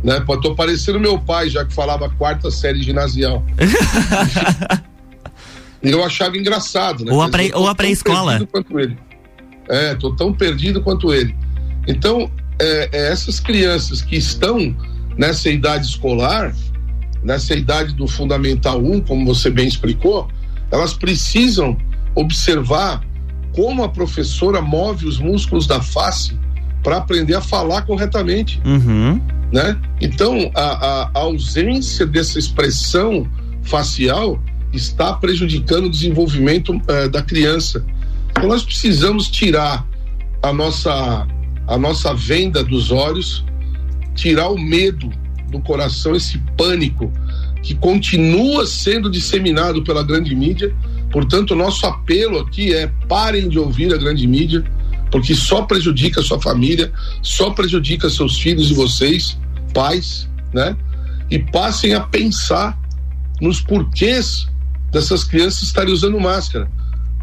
Né? 0.04 0.24
Tô 0.42 0.56
parecendo 0.56 1.00
meu 1.00 1.20
pai, 1.20 1.50
já 1.50 1.66
que 1.66 1.74
falava 1.74 2.10
quarta 2.10 2.50
série 2.52 2.82
ginasial. 2.82 3.44
e 5.82 5.90
eu 5.90 6.04
achava 6.04 6.38
engraçado, 6.38 7.04
né? 7.04 7.12
Ou 7.12 7.22
a, 7.22 7.30
pré, 7.30 7.52
ou 7.54 7.68
a 7.68 7.76
pré-escola. 7.76 8.40
É, 9.68 9.96
tô 9.96 10.16
tão 10.16 10.32
perdido 10.32 10.82
quanto 10.82 11.14
ele. 11.14 11.36
Então, 11.88 12.32
é, 12.60 12.90
é, 12.92 13.12
essas 13.12 13.40
crianças 13.40 14.02
que 14.02 14.16
estão 14.16 14.76
nessa 15.18 15.50
idade 15.50 15.88
escolar, 15.88 16.54
nessa 17.26 17.56
idade 17.56 17.94
do 17.96 18.08
Fundamental 18.08 18.80
1, 18.80 19.02
como 19.02 19.26
você 19.26 19.50
bem 19.50 19.68
explicou, 19.68 20.30
elas 20.72 20.94
precisam 20.94 21.76
observar 22.14 23.04
como 23.54 23.84
a 23.84 23.90
professora 23.90 24.62
move 24.62 25.08
os 25.08 25.18
músculos 25.18 25.66
da 25.66 25.82
face 25.82 26.38
para 26.84 26.98
aprender 26.98 27.34
a 27.34 27.42
falar 27.42 27.82
corretamente. 27.82 28.62
Uhum. 28.64 29.20
Né? 29.52 29.76
Então, 30.00 30.52
a, 30.54 31.10
a, 31.16 31.20
ausência 31.20 32.06
dessa 32.06 32.38
expressão 32.38 33.28
facial 33.64 34.40
está 34.72 35.14
prejudicando 35.14 35.86
o 35.86 35.90
desenvolvimento 35.90 36.74
uh, 36.74 37.10
da 37.10 37.24
criança. 37.24 37.84
Então, 38.30 38.48
nós 38.48 38.64
precisamos 38.64 39.30
tirar 39.30 39.86
a 40.44 40.54
nossa 40.54 41.28
a 41.68 41.80
nossa 41.80 42.14
venda 42.14 42.64
dos 42.64 42.92
olhos, 42.92 43.44
tirar 44.14 44.50
o 44.50 44.58
medo 44.60 45.12
do 45.50 45.60
coração, 45.60 46.16
esse 46.16 46.38
pânico 46.58 47.12
que 47.62 47.74
continua 47.76 48.66
sendo 48.66 49.10
disseminado 49.10 49.84
pela 49.84 50.04
grande 50.04 50.36
mídia. 50.36 50.74
Portanto, 51.12 51.52
o 51.52 51.56
nosso 51.56 51.86
apelo 51.86 52.40
aqui 52.40 52.74
é 52.74 52.92
parem 53.08 53.50
de 53.50 53.58
ouvir 53.58 53.94
a 53.94 53.98
grande 53.98 54.28
mídia, 54.28 54.64
porque 55.12 55.34
só 55.34 55.64
prejudica 55.64 56.22
sua 56.22 56.42
família, 56.42 56.92
só 57.22 57.52
prejudica 57.52 58.10
seus 58.10 58.38
filhos 58.38 58.70
e 58.70 58.74
vocês, 58.74 59.38
pais, 59.74 60.30
né? 60.54 60.76
E 61.30 61.40
passem 61.40 61.94
a 61.94 62.02
pensar 62.02 62.78
nos 63.42 63.62
porquês 63.62 64.48
dessas 64.92 65.24
crianças 65.24 65.64
estarem 65.64 65.94
usando 65.94 66.20
máscara. 66.20 66.70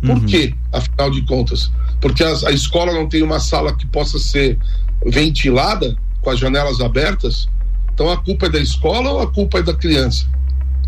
Por 0.00 0.16
uhum. 0.16 0.26
quê, 0.26 0.54
afinal 0.72 1.10
de 1.10 1.22
contas? 1.22 1.70
porque 2.02 2.24
a, 2.24 2.32
a 2.48 2.50
escola 2.50 2.92
não 2.92 3.08
tem 3.08 3.22
uma 3.22 3.38
sala 3.38 3.74
que 3.74 3.86
possa 3.86 4.18
ser 4.18 4.58
ventilada 5.06 5.96
com 6.20 6.30
as 6.30 6.38
janelas 6.38 6.80
abertas, 6.80 7.48
então 7.94 8.10
a 8.10 8.16
culpa 8.16 8.46
é 8.46 8.48
da 8.48 8.60
escola 8.60 9.10
ou 9.10 9.20
a 9.20 9.26
culpa 9.30 9.58
é 9.58 9.62
da 9.62 9.74
criança, 9.74 10.26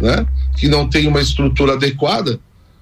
né? 0.00 0.26
Que 0.56 0.68
não 0.68 0.88
tem 0.88 1.06
uma 1.06 1.20
estrutura 1.20 1.74
adequada, 1.74 2.38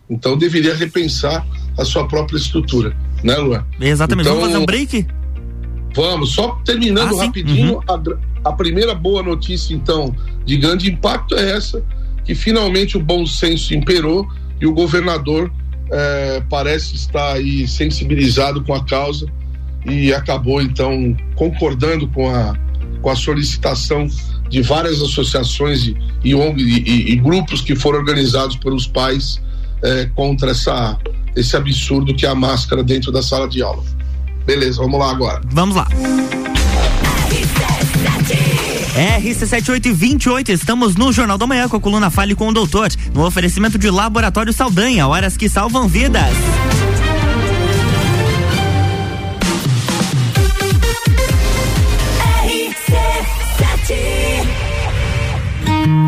então 0.08 0.36
deveria 0.36 0.74
repensar 0.74 1.46
a 1.78 1.84
sua 1.84 2.06
própria 2.06 2.36
estrutura, 2.36 2.96
né, 3.22 3.36
Luan? 3.36 3.64
Exatamente. 3.80 4.26
Então, 4.26 4.36
vamos 4.36 4.50
fazer 4.52 4.62
um 4.62 4.66
break? 4.66 5.06
Vamos, 5.94 6.32
só 6.32 6.60
terminando 6.64 7.18
ah, 7.18 7.26
rapidinho, 7.26 7.74
uhum. 7.74 8.16
a, 8.44 8.48
a 8.50 8.52
primeira 8.52 8.94
boa 8.94 9.22
notícia, 9.22 9.74
então, 9.74 10.14
de 10.44 10.56
grande 10.56 10.90
impacto 10.90 11.34
é 11.34 11.50
essa, 11.52 11.84
que 12.24 12.34
finalmente 12.34 12.96
o 12.96 13.00
bom 13.00 13.26
senso 13.26 13.74
imperou 13.74 14.26
e 14.60 14.66
o 14.66 14.72
governador 14.72 15.52
é, 15.90 16.42
parece 16.48 16.94
estar 16.94 17.34
aí 17.34 17.66
sensibilizado 17.66 18.62
com 18.64 18.74
a 18.74 18.84
causa 18.84 19.26
e 19.84 20.14
acabou 20.14 20.62
então 20.62 21.16
concordando 21.34 22.06
com 22.08 22.28
a, 22.28 22.56
com 23.00 23.10
a 23.10 23.16
solicitação 23.16 24.08
de 24.48 24.60
várias 24.62 25.00
associações 25.00 25.86
e, 25.86 25.96
e, 26.22 26.34
e, 26.34 27.12
e 27.12 27.16
grupos 27.16 27.60
que 27.60 27.74
foram 27.74 27.98
organizados 27.98 28.56
pelos 28.56 28.86
pais 28.86 29.40
é, 29.82 30.06
contra 30.14 30.50
essa, 30.50 30.98
esse 31.34 31.56
absurdo 31.56 32.14
que 32.14 32.26
é 32.26 32.28
a 32.28 32.34
máscara 32.34 32.82
dentro 32.82 33.10
da 33.10 33.22
sala 33.22 33.48
de 33.48 33.62
aula. 33.62 33.82
Beleza, 34.44 34.80
vamos 34.80 34.98
lá 34.98 35.10
agora. 35.10 35.40
Vamos 35.46 35.76
lá. 35.76 35.88
RC7828, 38.94 40.50
estamos 40.50 40.96
no 40.96 41.12
Jornal 41.12 41.38
da 41.38 41.46
Manhã 41.46 41.66
com 41.66 41.76
a 41.76 41.80
coluna 41.80 42.10
Fale 42.10 42.34
com 42.34 42.48
o 42.48 42.52
Doutor, 42.52 42.90
no 43.14 43.24
oferecimento 43.24 43.78
de 43.78 43.88
Laboratório 43.90 44.52
Saldanha, 44.52 45.06
horas 45.06 45.36
que 45.36 45.48
salvam 45.48 45.88
vidas. 45.88 46.34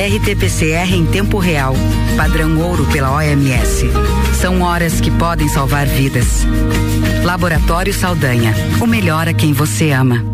RT-PCR 0.00 0.94
em 0.94 1.04
tempo 1.04 1.38
real, 1.38 1.74
padrão 2.16 2.58
ouro 2.58 2.86
pela 2.86 3.12
OMS. 3.12 3.84
São 4.40 4.62
horas 4.62 4.98
que 4.98 5.10
podem 5.10 5.46
salvar 5.46 5.86
vidas. 5.86 6.46
Laboratório 7.22 7.92
Saldanha, 7.92 8.54
o 8.80 8.86
melhor 8.86 9.28
a 9.28 9.34
quem 9.34 9.52
você 9.52 9.90
ama. 9.90 10.24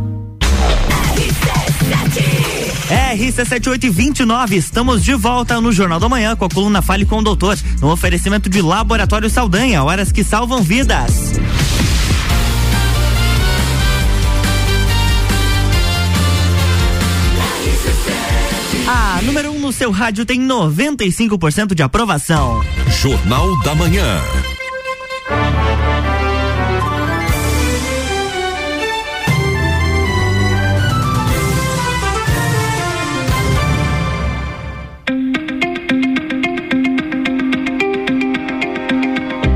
RC7829, 3.17 4.53
estamos 4.53 5.03
de 5.03 5.15
volta 5.15 5.61
no 5.61 5.73
Jornal 5.73 5.99
da 5.99 6.09
Manhã 6.09 6.37
com 6.37 6.45
a 6.45 6.49
coluna 6.49 6.81
Fale 6.81 7.05
com 7.05 7.19
o 7.19 7.23
Doutor, 7.23 7.59
no 7.81 7.91
oferecimento 7.91 8.49
de 8.49 8.63
Laboratório 8.63 9.29
Saldanha, 9.29 9.83
horas 9.83 10.13
que 10.13 10.23
salvam 10.23 10.63
vidas. 10.63 11.33
A 18.89 19.21
número 19.23 19.51
1 19.51 19.57
um 19.57 19.59
no 19.59 19.73
seu 19.73 19.91
rádio 19.91 20.25
tem 20.25 20.41
95% 20.41 21.75
de 21.75 21.83
aprovação. 21.83 22.63
Jornal 22.89 23.61
da 23.65 23.75
Manhã. 23.75 24.21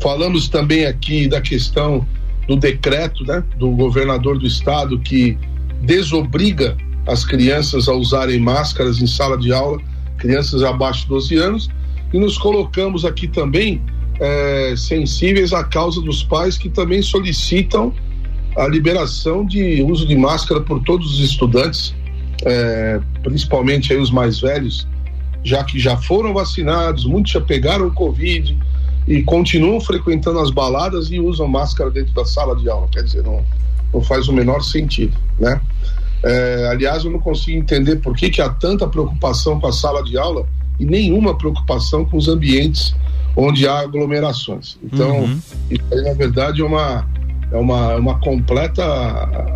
Falamos 0.00 0.48
também 0.48 0.84
aqui 0.84 1.28
da 1.28 1.40
questão 1.40 2.06
do 2.46 2.56
decreto 2.56 3.24
né, 3.24 3.42
do 3.56 3.70
governador 3.70 4.38
do 4.38 4.46
estado 4.46 5.00
que 5.00 5.38
desobriga 5.80 6.76
as 7.06 7.24
crianças 7.24 7.88
a 7.88 7.94
usarem 7.94 8.38
máscaras 8.38 9.00
em 9.00 9.06
sala 9.06 9.38
de 9.38 9.50
aula, 9.52 9.80
crianças 10.18 10.62
abaixo 10.62 11.02
de 11.02 11.08
12 11.08 11.36
anos, 11.36 11.70
e 12.14 12.18
nos 12.18 12.38
colocamos 12.38 13.04
aqui 13.04 13.26
também 13.26 13.82
é, 14.20 14.74
sensíveis 14.76 15.52
à 15.52 15.64
causa 15.64 16.00
dos 16.00 16.22
pais 16.22 16.56
que 16.56 16.68
também 16.68 17.02
solicitam 17.02 17.92
a 18.56 18.68
liberação 18.68 19.44
de 19.44 19.82
uso 19.82 20.06
de 20.06 20.14
máscara 20.16 20.60
por 20.60 20.80
todos 20.84 21.14
os 21.14 21.18
estudantes, 21.18 21.92
é, 22.44 23.00
principalmente 23.24 23.92
aí 23.92 23.98
os 23.98 24.12
mais 24.12 24.38
velhos, 24.38 24.86
já 25.42 25.64
que 25.64 25.80
já 25.80 25.96
foram 25.96 26.32
vacinados, 26.32 27.04
muitos 27.04 27.32
já 27.32 27.40
pegaram 27.40 27.88
o 27.88 27.92
Covid 27.92 28.56
e 29.08 29.20
continuam 29.24 29.80
frequentando 29.80 30.38
as 30.38 30.52
baladas 30.52 31.10
e 31.10 31.18
usam 31.18 31.48
máscara 31.48 31.90
dentro 31.90 32.14
da 32.14 32.24
sala 32.24 32.54
de 32.54 32.70
aula. 32.70 32.86
Quer 32.92 33.02
dizer, 33.02 33.24
não, 33.24 33.44
não 33.92 34.00
faz 34.00 34.28
o 34.28 34.32
menor 34.32 34.62
sentido, 34.62 35.16
né? 35.36 35.60
É, 36.22 36.68
aliás, 36.70 37.04
eu 37.04 37.10
não 37.10 37.18
consigo 37.18 37.58
entender 37.58 37.96
por 37.96 38.16
que, 38.16 38.30
que 38.30 38.40
há 38.40 38.48
tanta 38.48 38.86
preocupação 38.86 39.58
com 39.58 39.66
a 39.66 39.72
sala 39.72 40.02
de 40.04 40.16
aula 40.16 40.46
e 40.78 40.84
nenhuma 40.84 41.36
preocupação 41.36 42.04
com 42.04 42.16
os 42.16 42.28
ambientes 42.28 42.94
onde 43.36 43.66
há 43.66 43.80
aglomerações. 43.80 44.78
Então, 44.82 45.20
uhum. 45.20 45.38
isso 45.70 45.84
aí, 45.92 46.02
na 46.02 46.14
verdade, 46.14 46.60
é 46.60 46.64
uma, 46.64 47.06
é 47.50 47.56
uma, 47.56 47.92
é 47.92 47.96
uma 47.96 48.18
completa 48.20 48.84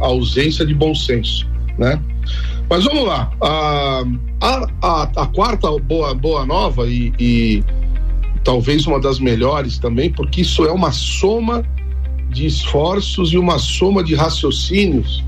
ausência 0.01 0.67
de 0.67 0.75
bom 0.75 0.95
senso, 0.95 1.47
né? 1.77 2.01
Mas 2.69 2.85
vamos 2.85 3.07
lá. 3.07 3.31
A, 3.41 4.05
a, 4.41 4.67
a, 4.83 5.03
a 5.03 5.27
quarta 5.27 5.71
boa, 5.79 6.15
boa 6.15 6.45
nova 6.45 6.87
e, 6.87 7.13
e, 7.19 7.65
talvez 8.45 8.87
uma 8.87 9.01
das 9.01 9.19
melhores 9.19 9.79
também, 9.79 10.11
porque 10.11 10.43
isso 10.43 10.65
é 10.65 10.73
uma 10.73 10.93
soma 10.93 11.65
de 12.31 12.47
esforços 12.47 13.33
e 13.33 13.39
uma 13.39 13.59
soma 13.59 14.05
de 14.05 14.15
raciocínios 14.15 15.25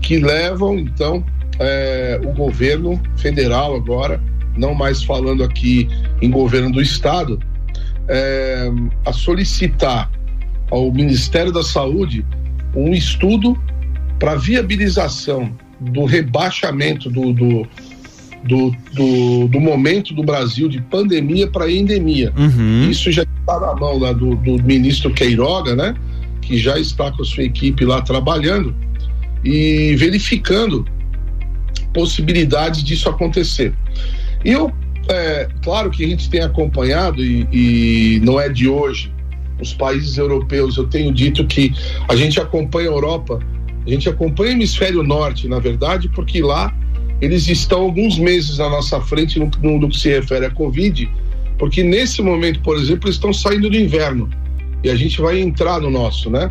que 0.00 0.18
levam, 0.18 0.78
então, 0.78 1.24
é, 1.58 2.20
o 2.24 2.32
governo 2.32 3.00
federal 3.16 3.74
agora, 3.74 4.22
não 4.56 4.74
mais 4.74 5.02
falando 5.02 5.42
aqui 5.44 5.88
em 6.20 6.30
governo 6.30 6.72
do 6.72 6.80
Estado, 6.80 7.38
é, 8.08 8.70
a 9.04 9.12
solicitar 9.12 10.10
ao 10.70 10.92
Ministério 10.92 11.52
da 11.52 11.62
Saúde 11.62 12.24
um 12.74 12.92
estudo 12.92 13.58
para 14.18 14.34
viabilização 14.34 15.50
do 15.80 16.04
rebaixamento 16.04 17.10
do, 17.10 17.32
do, 17.32 17.66
do, 18.44 18.74
do, 18.92 19.48
do 19.48 19.60
momento 19.60 20.14
do 20.14 20.22
Brasil 20.22 20.68
de 20.68 20.80
pandemia 20.80 21.48
para 21.48 21.70
endemia. 21.70 22.32
Uhum. 22.36 22.88
Isso 22.90 23.10
já 23.10 23.22
está 23.22 23.60
na 23.60 23.74
mão 23.74 23.98
lá 23.98 24.12
do, 24.12 24.36
do 24.36 24.62
ministro 24.62 25.12
Queiroga, 25.12 25.74
né? 25.74 25.94
Que 26.40 26.56
já 26.58 26.78
está 26.78 27.10
com 27.10 27.22
a 27.22 27.24
sua 27.24 27.44
equipe 27.44 27.84
lá 27.84 28.00
trabalhando 28.00 28.74
e 29.44 29.94
verificando 29.96 30.86
possibilidades 31.92 32.82
disso 32.82 33.08
acontecer. 33.08 33.72
E 34.44 34.52
eu, 34.52 34.72
é, 35.08 35.48
claro 35.62 35.90
que 35.90 36.04
a 36.04 36.08
gente 36.08 36.28
tem 36.28 36.42
acompanhado 36.42 37.24
e, 37.24 37.46
e 37.52 38.20
não 38.20 38.40
é 38.40 38.48
de 38.48 38.68
hoje, 38.68 39.12
os 39.60 39.72
países 39.72 40.18
europeus, 40.18 40.76
eu 40.76 40.86
tenho 40.86 41.12
dito 41.12 41.46
que 41.46 41.72
a 42.08 42.16
gente 42.16 42.40
acompanha 42.40 42.90
a 42.90 42.92
Europa, 42.92 43.40
a 43.86 43.90
gente 43.90 44.08
acompanha 44.08 44.50
o 44.50 44.52
hemisfério 44.54 45.02
norte, 45.02 45.48
na 45.48 45.58
verdade, 45.58 46.08
porque 46.10 46.42
lá 46.42 46.74
eles 47.20 47.48
estão 47.48 47.82
alguns 47.82 48.18
meses 48.18 48.58
na 48.58 48.68
nossa 48.68 49.00
frente 49.00 49.38
no, 49.38 49.50
no, 49.62 49.78
no 49.78 49.88
que 49.88 49.98
se 49.98 50.08
refere 50.10 50.46
à 50.46 50.50
Covid, 50.50 51.08
porque 51.58 51.82
nesse 51.82 52.20
momento, 52.20 52.60
por 52.60 52.76
exemplo, 52.76 53.06
eles 53.06 53.16
estão 53.16 53.32
saindo 53.32 53.70
do 53.70 53.76
inverno 53.76 54.28
e 54.84 54.90
a 54.90 54.96
gente 54.96 55.20
vai 55.20 55.40
entrar 55.40 55.80
no 55.80 55.90
nosso, 55.90 56.28
né? 56.28 56.48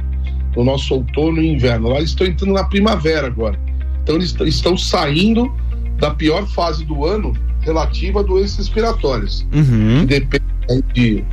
No 0.55 0.63
nosso 0.63 0.95
outono 0.95 1.41
e 1.41 1.53
inverno. 1.53 1.89
Lá 1.89 1.97
eles 1.97 2.09
estão 2.09 2.25
entrando 2.25 2.53
na 2.53 2.63
primavera 2.63 3.27
agora. 3.27 3.59
Então 4.01 4.15
eles 4.15 4.35
estão 4.47 4.75
saindo 4.77 5.53
da 5.97 6.11
pior 6.11 6.47
fase 6.47 6.83
do 6.85 7.05
ano 7.05 7.33
relativa 7.65 8.19
a 8.21 8.23
doenças 8.23 8.57
respiratórias, 8.57 9.45
uhum. 9.51 10.01
que 10.01 10.05
depende 10.05 10.45
de 10.93 11.23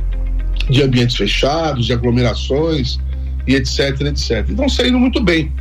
de 0.69 0.81
ambientes 0.81 1.15
fechados, 1.15 1.85
de 1.85 1.93
aglomerações 1.93 2.99
e 3.47 3.55
etc, 3.55 4.01
etc. 4.01 4.49
Estão 4.49 4.69
saindo 4.69 4.99
muito 4.99 5.21
bem. 5.21 5.51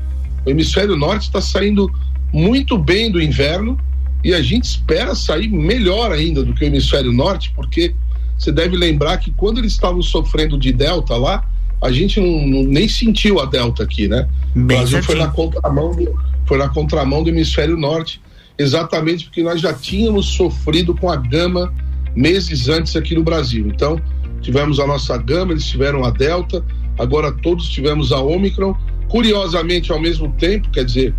O 0.46 0.50
hemisfério 0.50 0.96
norte 0.96 1.22
está 1.22 1.40
saindo 1.40 1.90
muito 2.32 2.78
bem 2.78 3.10
do 3.10 3.20
inverno 3.20 3.78
e 4.24 4.32
a 4.32 4.40
gente 4.40 4.64
espera 4.64 5.14
sair 5.14 5.48
melhor 5.48 6.12
ainda 6.12 6.44
do 6.44 6.54
que 6.54 6.64
o 6.64 6.66
hemisfério 6.66 7.12
norte, 7.12 7.52
porque 7.54 7.94
você 8.38 8.52
deve 8.52 8.76
lembrar 8.76 9.18
que 9.18 9.30
quando 9.32 9.58
eles 9.58 9.72
estavam 9.72 10.02
sofrendo 10.02 10.58
de 10.58 10.72
delta 10.72 11.16
lá, 11.16 11.44
a 11.80 11.90
gente 11.90 12.20
não, 12.20 12.46
não 12.46 12.62
nem 12.62 12.88
sentiu 12.88 13.40
a 13.40 13.46
delta 13.46 13.82
aqui, 13.82 14.06
né? 14.06 14.28
Bem 14.54 14.64
o 14.64 14.80
Brasil 14.80 15.02
foi 15.02 15.16
na 15.16 15.28
contramão 15.28 15.94
do, 15.94 16.14
foi 16.46 16.58
na 16.58 16.68
contramão 16.68 17.24
do 17.24 17.30
hemisfério 17.30 17.76
norte, 17.76 18.20
exatamente 18.58 19.24
porque 19.24 19.42
nós 19.42 19.60
já 19.60 19.72
tínhamos 19.72 20.26
sofrido 20.26 20.94
com 20.94 21.10
a 21.10 21.16
gama 21.16 21.72
meses 22.14 22.68
antes 22.68 22.94
aqui 22.96 23.14
no 23.14 23.22
Brasil. 23.22 23.66
Então, 23.66 24.00
tivemos 24.40 24.78
a 24.78 24.86
nossa 24.86 25.16
gama, 25.16 25.52
eles 25.52 25.66
tiveram 25.66 26.04
a 26.04 26.10
Delta, 26.10 26.64
agora 26.98 27.32
todos 27.32 27.68
tivemos 27.68 28.12
a 28.12 28.20
Omicron. 28.20 28.76
Curiosamente, 29.08 29.92
ao 29.92 30.00
mesmo 30.00 30.32
tempo, 30.32 30.70
quer 30.70 30.84
dizer, 30.84 31.14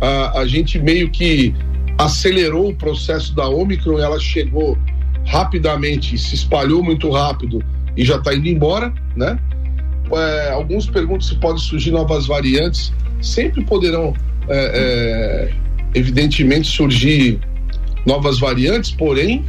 a, 0.00 0.40
a 0.40 0.46
gente 0.46 0.78
meio 0.78 1.10
que 1.10 1.54
acelerou 1.98 2.70
o 2.70 2.74
processo 2.74 3.34
da 3.34 3.48
Omicron, 3.48 3.98
ela 3.98 4.18
chegou 4.20 4.78
rapidamente, 5.26 6.16
se 6.16 6.34
espalhou 6.34 6.82
muito 6.82 7.10
rápido 7.10 7.62
e 7.96 8.04
já 8.04 8.16
está 8.16 8.34
indo 8.34 8.48
embora, 8.48 8.92
né? 9.16 9.38
É, 10.10 10.50
alguns 10.50 10.86
perguntam 10.86 11.20
se 11.20 11.36
pode 11.36 11.60
surgir 11.60 11.90
novas 11.90 12.26
variantes, 12.26 12.92
sempre 13.20 13.62
poderão, 13.64 14.14
é, 14.48 15.50
é, 15.52 15.54
evidentemente, 15.94 16.68
surgir 16.68 17.38
novas 18.06 18.38
variantes, 18.38 18.90
porém, 18.90 19.44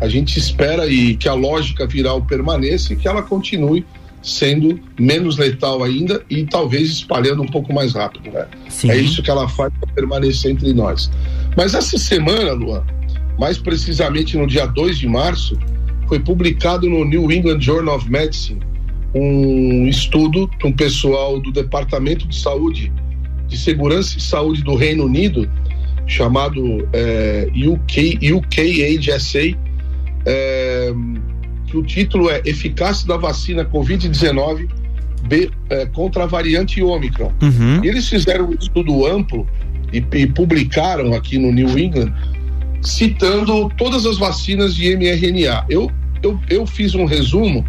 a 0.00 0.08
gente 0.08 0.38
espera 0.38 0.86
e 0.86 1.16
que 1.16 1.28
a 1.28 1.34
lógica 1.34 1.86
viral 1.86 2.22
permaneça 2.22 2.92
e 2.92 2.96
que 2.96 3.08
ela 3.08 3.22
continue 3.22 3.84
sendo 4.22 4.80
menos 4.98 5.36
letal 5.36 5.84
ainda 5.84 6.22
e 6.28 6.44
talvez 6.44 6.90
espalhando 6.90 7.42
um 7.42 7.46
pouco 7.46 7.72
mais 7.72 7.94
rápido, 7.94 8.30
né? 8.30 8.46
Sim. 8.68 8.90
É 8.90 8.96
isso 8.96 9.22
que 9.22 9.30
ela 9.30 9.48
faz 9.48 9.72
para 9.80 9.92
permanecer 9.94 10.50
entre 10.50 10.72
nós. 10.72 11.10
Mas 11.56 11.74
essa 11.74 11.96
semana, 11.96 12.52
Luan, 12.52 12.82
mais 13.38 13.56
precisamente 13.56 14.36
no 14.36 14.46
dia 14.46 14.66
2 14.66 14.98
de 14.98 15.06
março, 15.06 15.56
foi 16.08 16.18
publicado 16.18 16.88
no 16.88 17.04
New 17.04 17.30
England 17.30 17.60
Journal 17.60 17.96
of 17.96 18.10
Medicine 18.10 18.60
um 19.14 19.86
estudo 19.88 20.50
de 20.58 20.66
um 20.66 20.72
pessoal 20.72 21.40
do 21.40 21.50
Departamento 21.50 22.28
de 22.28 22.38
Saúde, 22.38 22.92
de 23.46 23.56
Segurança 23.56 24.18
e 24.18 24.20
Saúde 24.20 24.62
do 24.62 24.74
Reino 24.74 25.06
Unido, 25.06 25.48
chamado 26.06 26.88
é, 26.92 27.48
UK, 27.54 28.32
UKHSA, 28.32 29.56
é, 30.24 30.92
que 31.66 31.76
o 31.76 31.82
título 31.82 32.30
é 32.30 32.40
Eficácia 32.44 33.06
da 33.06 33.16
vacina 33.16 33.64
Covid-19 33.64 34.68
é, 35.68 35.86
contra 35.86 36.24
a 36.24 36.26
variante 36.26 36.82
Ômicron. 36.82 37.32
Uhum. 37.42 37.84
Eles 37.84 38.08
fizeram 38.08 38.48
um 38.48 38.54
estudo 38.54 39.06
amplo 39.06 39.46
e, 39.92 40.04
e, 40.12 40.26
publicaram 40.26 41.14
aqui 41.14 41.38
no 41.38 41.52
New 41.52 41.78
England, 41.78 42.12
citando 42.82 43.68
todas 43.76 44.06
as 44.06 44.18
vacinas 44.18 44.74
de 44.74 44.96
mRNA. 44.96 45.66
Eu, 45.68 45.90
eu, 46.22 46.38
eu 46.48 46.66
fiz 46.66 46.94
um 46.94 47.04
resumo 47.04 47.64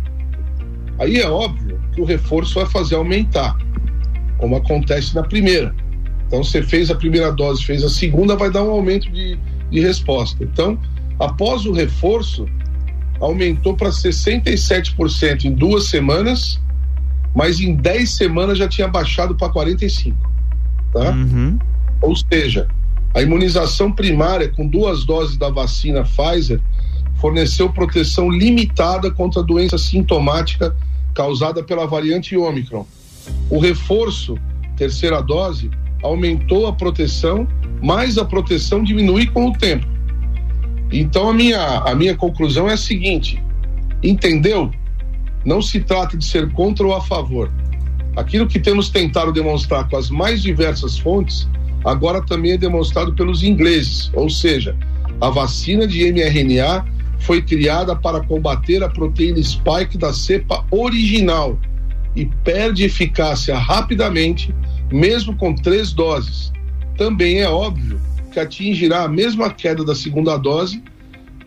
Aí 0.97 1.17
é 1.17 1.29
óbvio 1.29 1.79
que 1.93 2.01
o 2.01 2.05
reforço 2.05 2.55
vai 2.55 2.65
fazer 2.65 2.95
aumentar, 2.95 3.55
como 4.39 4.55
acontece 4.55 5.13
na 5.13 5.21
primeira. 5.21 5.71
Então, 6.31 6.45
você 6.45 6.63
fez 6.63 6.89
a 6.89 6.95
primeira 6.95 7.29
dose, 7.29 7.61
fez 7.65 7.83
a 7.83 7.89
segunda, 7.89 8.37
vai 8.37 8.49
dar 8.49 8.63
um 8.63 8.69
aumento 8.69 9.11
de, 9.11 9.37
de 9.69 9.79
resposta. 9.81 10.41
Então, 10.41 10.79
após 11.19 11.65
o 11.65 11.73
reforço, 11.73 12.47
aumentou 13.19 13.75
para 13.75 13.89
67% 13.89 15.43
em 15.43 15.51
duas 15.51 15.87
semanas, 15.87 16.57
mas 17.35 17.59
em 17.59 17.75
10 17.75 18.09
semanas 18.09 18.57
já 18.57 18.65
tinha 18.65 18.87
baixado 18.87 19.35
para 19.35 19.51
45%. 19.51 20.13
Tá? 20.93 21.09
Uhum. 21.09 21.59
Ou 21.99 22.15
seja, 22.15 22.65
a 23.13 23.21
imunização 23.21 23.91
primária 23.91 24.47
com 24.47 24.65
duas 24.65 25.03
doses 25.03 25.35
da 25.35 25.49
vacina 25.49 26.05
Pfizer 26.05 26.61
forneceu 27.15 27.69
proteção 27.73 28.29
limitada 28.29 29.11
contra 29.11 29.41
a 29.41 29.43
doença 29.43 29.77
sintomática 29.77 30.73
causada 31.13 31.61
pela 31.61 31.85
variante 31.85 32.37
Ômicron. 32.37 32.87
O 33.49 33.59
reforço, 33.59 34.37
terceira 34.77 35.21
dose, 35.21 35.69
aumentou 36.01 36.67
a 36.67 36.73
proteção, 36.73 37.47
mas 37.81 38.17
a 38.17 38.25
proteção 38.25 38.83
diminui 38.83 39.27
com 39.27 39.47
o 39.47 39.53
tempo. 39.53 39.85
Então 40.91 41.29
a 41.29 41.33
minha, 41.33 41.79
a 41.79 41.95
minha 41.95 42.15
conclusão 42.15 42.69
é 42.69 42.73
a 42.73 42.77
seguinte: 42.77 43.41
entendeu? 44.03 44.71
Não 45.45 45.61
se 45.61 45.79
trata 45.79 46.17
de 46.17 46.25
ser 46.25 46.51
contra 46.51 46.85
ou 46.85 46.93
a 46.93 47.01
favor. 47.01 47.51
Aquilo 48.15 48.47
que 48.47 48.59
temos 48.59 48.89
tentado 48.89 49.31
demonstrar 49.31 49.87
com 49.87 49.95
as 49.95 50.09
mais 50.09 50.41
diversas 50.41 50.97
fontes 50.97 51.47
agora 51.83 52.21
também 52.21 52.51
é 52.51 52.57
demonstrado 52.57 53.13
pelos 53.13 53.43
ingleses, 53.43 54.11
ou 54.13 54.29
seja, 54.29 54.75
a 55.19 55.29
vacina 55.29 55.87
de 55.87 56.11
mRNA 56.11 56.85
foi 57.19 57.41
criada 57.41 57.95
para 57.95 58.21
combater 58.21 58.83
a 58.83 58.89
proteína 58.89 59.41
spike 59.41 59.97
da 59.97 60.13
cepa 60.13 60.65
original 60.71 61.57
e 62.15 62.25
perde 62.43 62.83
eficácia 62.83 63.57
rapidamente, 63.57 64.53
mesmo 64.91 65.35
com 65.35 65.53
três 65.55 65.93
doses. 65.93 66.51
Também 66.97 67.39
é 67.39 67.49
óbvio 67.49 67.99
que 68.31 68.39
atingirá 68.39 69.03
a 69.03 69.07
mesma 69.07 69.49
queda 69.49 69.83
da 69.83 69.93
segunda 69.95 70.37
dose, 70.37 70.81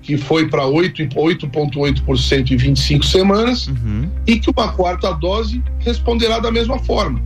que 0.02 0.18
foi 0.18 0.48
para 0.48 0.64
8,8% 0.64 2.50
em 2.50 2.57
25 2.57 3.04
semanas, 3.04 3.68
uhum. 3.68 4.09
e 4.26 4.38
que 4.38 4.50
uma 4.50 4.72
quarta 4.72 5.12
dose 5.12 5.62
responderá 5.78 6.38
da 6.38 6.50
mesma 6.50 6.78
forma, 6.78 7.22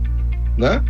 né? 0.57 0.83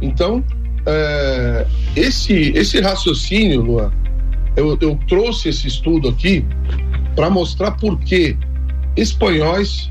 Então, 0.00 0.44
é, 0.86 1.66
esse, 1.96 2.52
esse 2.54 2.80
raciocínio, 2.80 3.62
Luan, 3.62 3.92
eu, 4.56 4.78
eu 4.80 4.98
trouxe 5.08 5.48
esse 5.48 5.66
estudo 5.66 6.08
aqui 6.08 6.44
para 7.16 7.28
mostrar 7.28 7.72
por 7.72 7.98
que 7.98 8.36
espanhóis, 8.96 9.90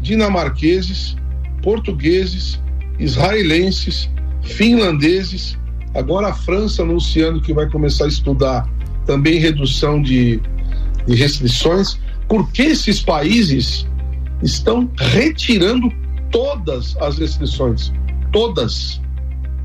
dinamarqueses, 0.00 1.16
portugueses, 1.62 2.60
israelenses, 3.02 4.08
finlandeses, 4.42 5.58
agora 5.94 6.28
a 6.28 6.34
França 6.34 6.82
anunciando 6.82 7.40
que 7.40 7.52
vai 7.52 7.68
começar 7.68 8.04
a 8.04 8.08
estudar 8.08 8.68
também 9.04 9.38
redução 9.38 10.00
de, 10.00 10.40
de 11.06 11.14
restrições, 11.14 11.98
por 12.28 12.50
que 12.52 12.62
esses 12.62 13.02
países 13.02 13.86
estão 14.42 14.90
retirando 14.96 15.92
todas 16.30 16.96
as 16.98 17.18
restrições, 17.18 17.92
todas, 18.32 19.00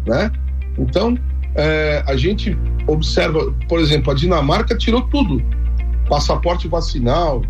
né? 0.06 0.32
Então, 0.78 1.18
é, 1.56 2.04
a 2.06 2.16
gente 2.16 2.58
observa, 2.86 3.52
por 3.70 3.80
exemplo, 3.80 4.12
a 4.12 4.16
Dinamarca 4.16 4.76
tirou 4.78 5.02
tudo: 5.04 5.42
passaporte 6.10 6.68
vacinal, 6.68 7.42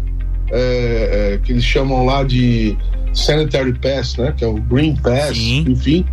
é, 0.51 1.33
é, 1.33 1.37
que 1.39 1.51
eles 1.51 1.63
chamam 1.63 2.05
lá 2.05 2.23
de 2.23 2.77
Sanitary 3.17 3.73
Pass, 3.73 4.17
né? 4.17 4.33
Que 4.35 4.43
é 4.43 4.47
o 4.47 4.55
Green 4.55 4.95
Pass, 4.95 5.37
Sim. 5.37 5.65
enfim, 5.67 6.05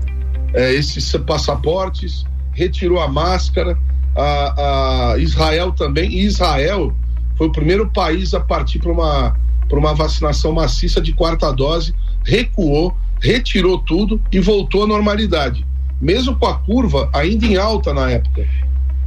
é, 0.53 0.73
esses 0.73 1.13
passaportes, 1.27 2.25
retirou 2.53 3.01
a 3.01 3.09
máscara. 3.09 3.79
A, 4.17 5.15
a 5.15 5.19
Israel 5.19 5.73
também, 5.73 6.09
e 6.09 6.25
Israel 6.25 6.95
foi 7.37 7.49
o 7.49 7.53
primeiro 7.53 7.91
país 7.91 8.33
a 8.33 8.39
partir 8.39 8.79
para 8.79 8.93
uma, 8.93 9.37
uma 9.73 9.93
vacinação 9.93 10.53
maciça 10.53 11.01
de 11.01 11.13
quarta 11.13 11.51
dose, 11.51 11.93
recuou, 12.25 12.97
retirou 13.21 13.79
tudo 13.79 14.23
e 14.31 14.39
voltou 14.39 14.85
à 14.85 14.87
normalidade 14.87 15.67
mesmo 16.05 16.37
com 16.37 16.47
a 16.47 16.55
curva 16.55 17.09
ainda 17.15 17.47
em 17.47 17.57
alta 17.57 17.93
na 17.95 18.11
época, 18.11 18.47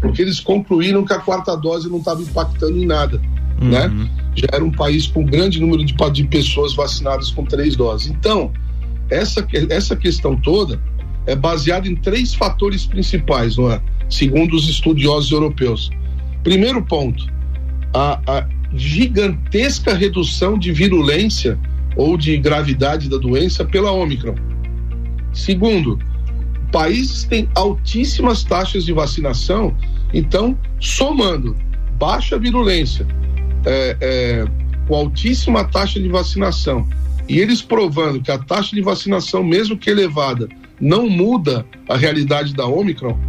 porque 0.02 0.22
eles 0.22 0.40
concluíram 0.40 1.06
que 1.06 1.14
a 1.14 1.20
quarta 1.20 1.56
dose 1.56 1.90
não 1.90 2.00
estava 2.00 2.22
impactando 2.22 2.78
em 2.78 2.86
nada, 2.86 3.22
uhum. 3.62 3.70
né? 3.70 4.10
Já 4.36 4.48
era 4.54 4.64
um 4.64 4.72
país 4.72 5.08
com 5.08 5.26
grande 5.26 5.60
número 5.60 5.84
de, 5.84 5.94
de 6.12 6.24
pessoas 6.26 6.76
vacinadas 6.76 7.32
com 7.32 7.44
três 7.44 7.76
doses. 7.76 8.08
Então, 8.08 8.52
essa, 9.10 9.46
essa 9.70 9.96
questão 9.96 10.36
toda 10.36 10.80
é 11.26 11.36
baseada 11.36 11.88
em 11.88 11.96
três 11.96 12.34
fatores 12.34 12.86
principais, 12.86 13.58
não 13.58 13.72
é? 13.72 13.82
segundo 14.10 14.56
os 14.56 14.70
estudiosos 14.70 15.32
europeus. 15.32 15.90
Primeiro 16.44 16.82
ponto, 16.84 17.26
a, 17.94 18.20
a 18.28 18.48
gigantesca 18.74 19.94
redução 19.94 20.58
de 20.58 20.72
virulência 20.72 21.58
ou 21.96 22.18
de 22.18 22.38
gravidade 22.38 23.10
da 23.10 23.18
doença 23.18 23.66
pela 23.66 23.92
Omicron. 23.92 24.36
Segundo, 25.34 26.00
países 26.72 27.24
têm 27.24 27.50
altíssimas 27.56 28.44
taxas 28.44 28.86
de 28.86 28.94
vacinação, 28.94 29.76
então, 30.14 30.58
somando 30.80 31.56
baixa 31.98 32.38
virulência, 32.38 33.06
é, 33.68 33.98
é, 34.00 34.46
com 34.88 34.96
altíssima 34.96 35.66
taxa 35.66 36.00
de 36.00 36.08
vacinação, 36.08 36.88
e 37.28 37.40
eles 37.40 37.62
provando 37.62 38.22
que 38.22 38.32
a 38.32 38.38
taxa 38.38 38.74
de 38.74 38.82
vacinação, 38.82 39.44
mesmo 39.44 39.78
que 39.78 39.90
elevada, 39.90 40.48
não 40.80 41.10
muda 41.10 41.66
a 41.90 41.98
realidade 41.98 42.54
da 42.54 42.66
Omicron, 42.66 43.20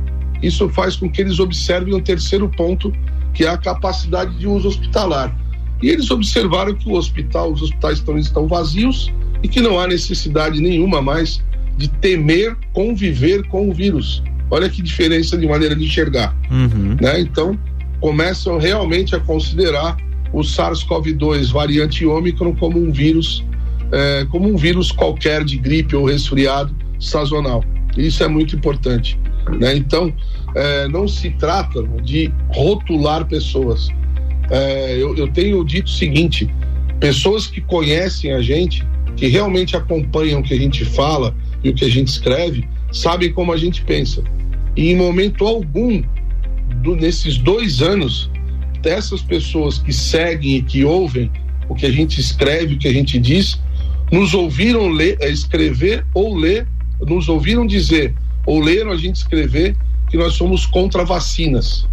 isso 0.41 0.69
faz 0.69 0.95
com 0.95 1.11
que 1.11 1.21
eles 1.21 1.41
observem 1.41 1.95
um 1.95 2.01
terceiro 2.01 2.49
ponto, 2.49 2.93
que 3.35 3.45
é 3.45 3.49
a 3.49 3.57
capacidade 3.57 4.39
de 4.39 4.47
uso 4.47 4.69
hospitalar. 4.69 5.37
E 5.83 5.89
eles 5.89 6.11
observaram 6.11 6.75
que 6.75 6.89
o 6.89 6.93
hospital, 6.93 7.53
os 7.53 7.63
hospitais 7.63 7.99
estão, 7.99 8.17
estão 8.17 8.47
vazios 8.47 9.13
e 9.43 9.49
que 9.49 9.61
não 9.61 9.79
há 9.81 9.87
necessidade 9.89 10.61
nenhuma 10.61 11.03
mais 11.03 11.43
de 11.77 11.89
temer 11.89 12.57
conviver 12.73 13.47
com 13.49 13.69
o 13.69 13.73
vírus. 13.73 14.23
Olha 14.51 14.69
que 14.69 14.83
diferença 14.83 15.37
de 15.37 15.47
maneira 15.47 15.75
de 15.75 15.85
enxergar. 15.85 16.35
Uhum. 16.51 16.97
Né? 17.01 17.21
Então, 17.21 17.59
começam 18.01 18.59
realmente 18.59 19.15
a 19.15 19.21
considerar 19.21 19.97
o 20.33 20.41
SARS-CoV-2 20.41 21.53
variante 21.53 22.05
Ômicron 22.05 22.55
como 22.55 22.79
um 22.79 22.93
vírus, 22.93 23.45
é, 23.93 24.27
como 24.31 24.49
um 24.49 24.57
vírus 24.57 24.93
qualquer 24.93 25.45
de 25.45 25.59
gripe 25.59 25.97
ou 25.97 26.05
resfriado 26.05 26.75
sazonal. 27.01 27.65
Isso 27.97 28.23
é 28.23 28.29
muito 28.29 28.55
importante. 28.55 29.19
Né? 29.59 29.77
Então, 29.77 30.13
é, 30.55 30.89
não 30.89 31.09
se 31.09 31.31
trata 31.31 31.83
de 32.03 32.33
rotular 32.49 33.27
pessoas. 33.27 33.89
É, 34.51 34.97
eu, 34.97 35.17
eu 35.17 35.29
tenho 35.29 35.65
dito 35.65 35.87
o 35.87 35.91
seguinte: 35.91 36.49
pessoas 37.01 37.47
que 37.47 37.61
conhecem 37.61 38.33
a 38.33 38.41
gente, 38.41 38.87
que 39.17 39.27
realmente 39.27 39.77
acompanham 39.77 40.41
o 40.41 40.43
que 40.43 40.55
a 40.55 40.59
gente 40.59 40.85
fala, 40.85 41.35
e 41.63 41.71
o 41.71 41.75
que 41.75 41.85
a 41.85 41.91
gente 41.91 42.09
escreve 42.09 42.69
sabem 42.93 43.33
como 43.33 43.53
a 43.53 43.57
gente 43.57 43.83
pensa. 43.83 44.23
E 44.77 44.91
em 44.91 44.97
momento 44.97 45.47
algum, 45.47 46.03
do, 46.83 46.95
nesses 46.95 47.37
dois 47.37 47.83
anos, 47.83 48.31
dessas 48.81 49.23
pessoas 49.23 49.79
que 49.79 49.93
seguem 49.93 50.57
e 50.57 50.63
que 50.63 50.85
ouvem, 50.85 51.31
o 51.69 51.75
que 51.75 51.87
a 51.87 51.91
gente 51.91 52.21
escreve, 52.21 52.75
o 52.75 52.79
que 52.79 52.89
a 52.89 52.93
gente 52.93 53.19
diz, 53.19 53.61
nos 54.11 54.35
ouviram 54.35 54.89
ler, 54.89 55.19
é, 55.21 55.31
escrever 55.31 56.05
ou 56.15 56.35
ler, 56.35 56.67
nos 57.07 57.29
ouviram 57.29 57.67
dizer 57.67 58.15
ou 58.47 58.61
leram 58.61 58.91
a 58.91 58.97
gente 58.97 59.17
escrever 59.17 59.77
que 60.09 60.17
nós 60.17 60.33
somos 60.33 60.65
contra 60.65 61.05
vacinas. 61.05 61.87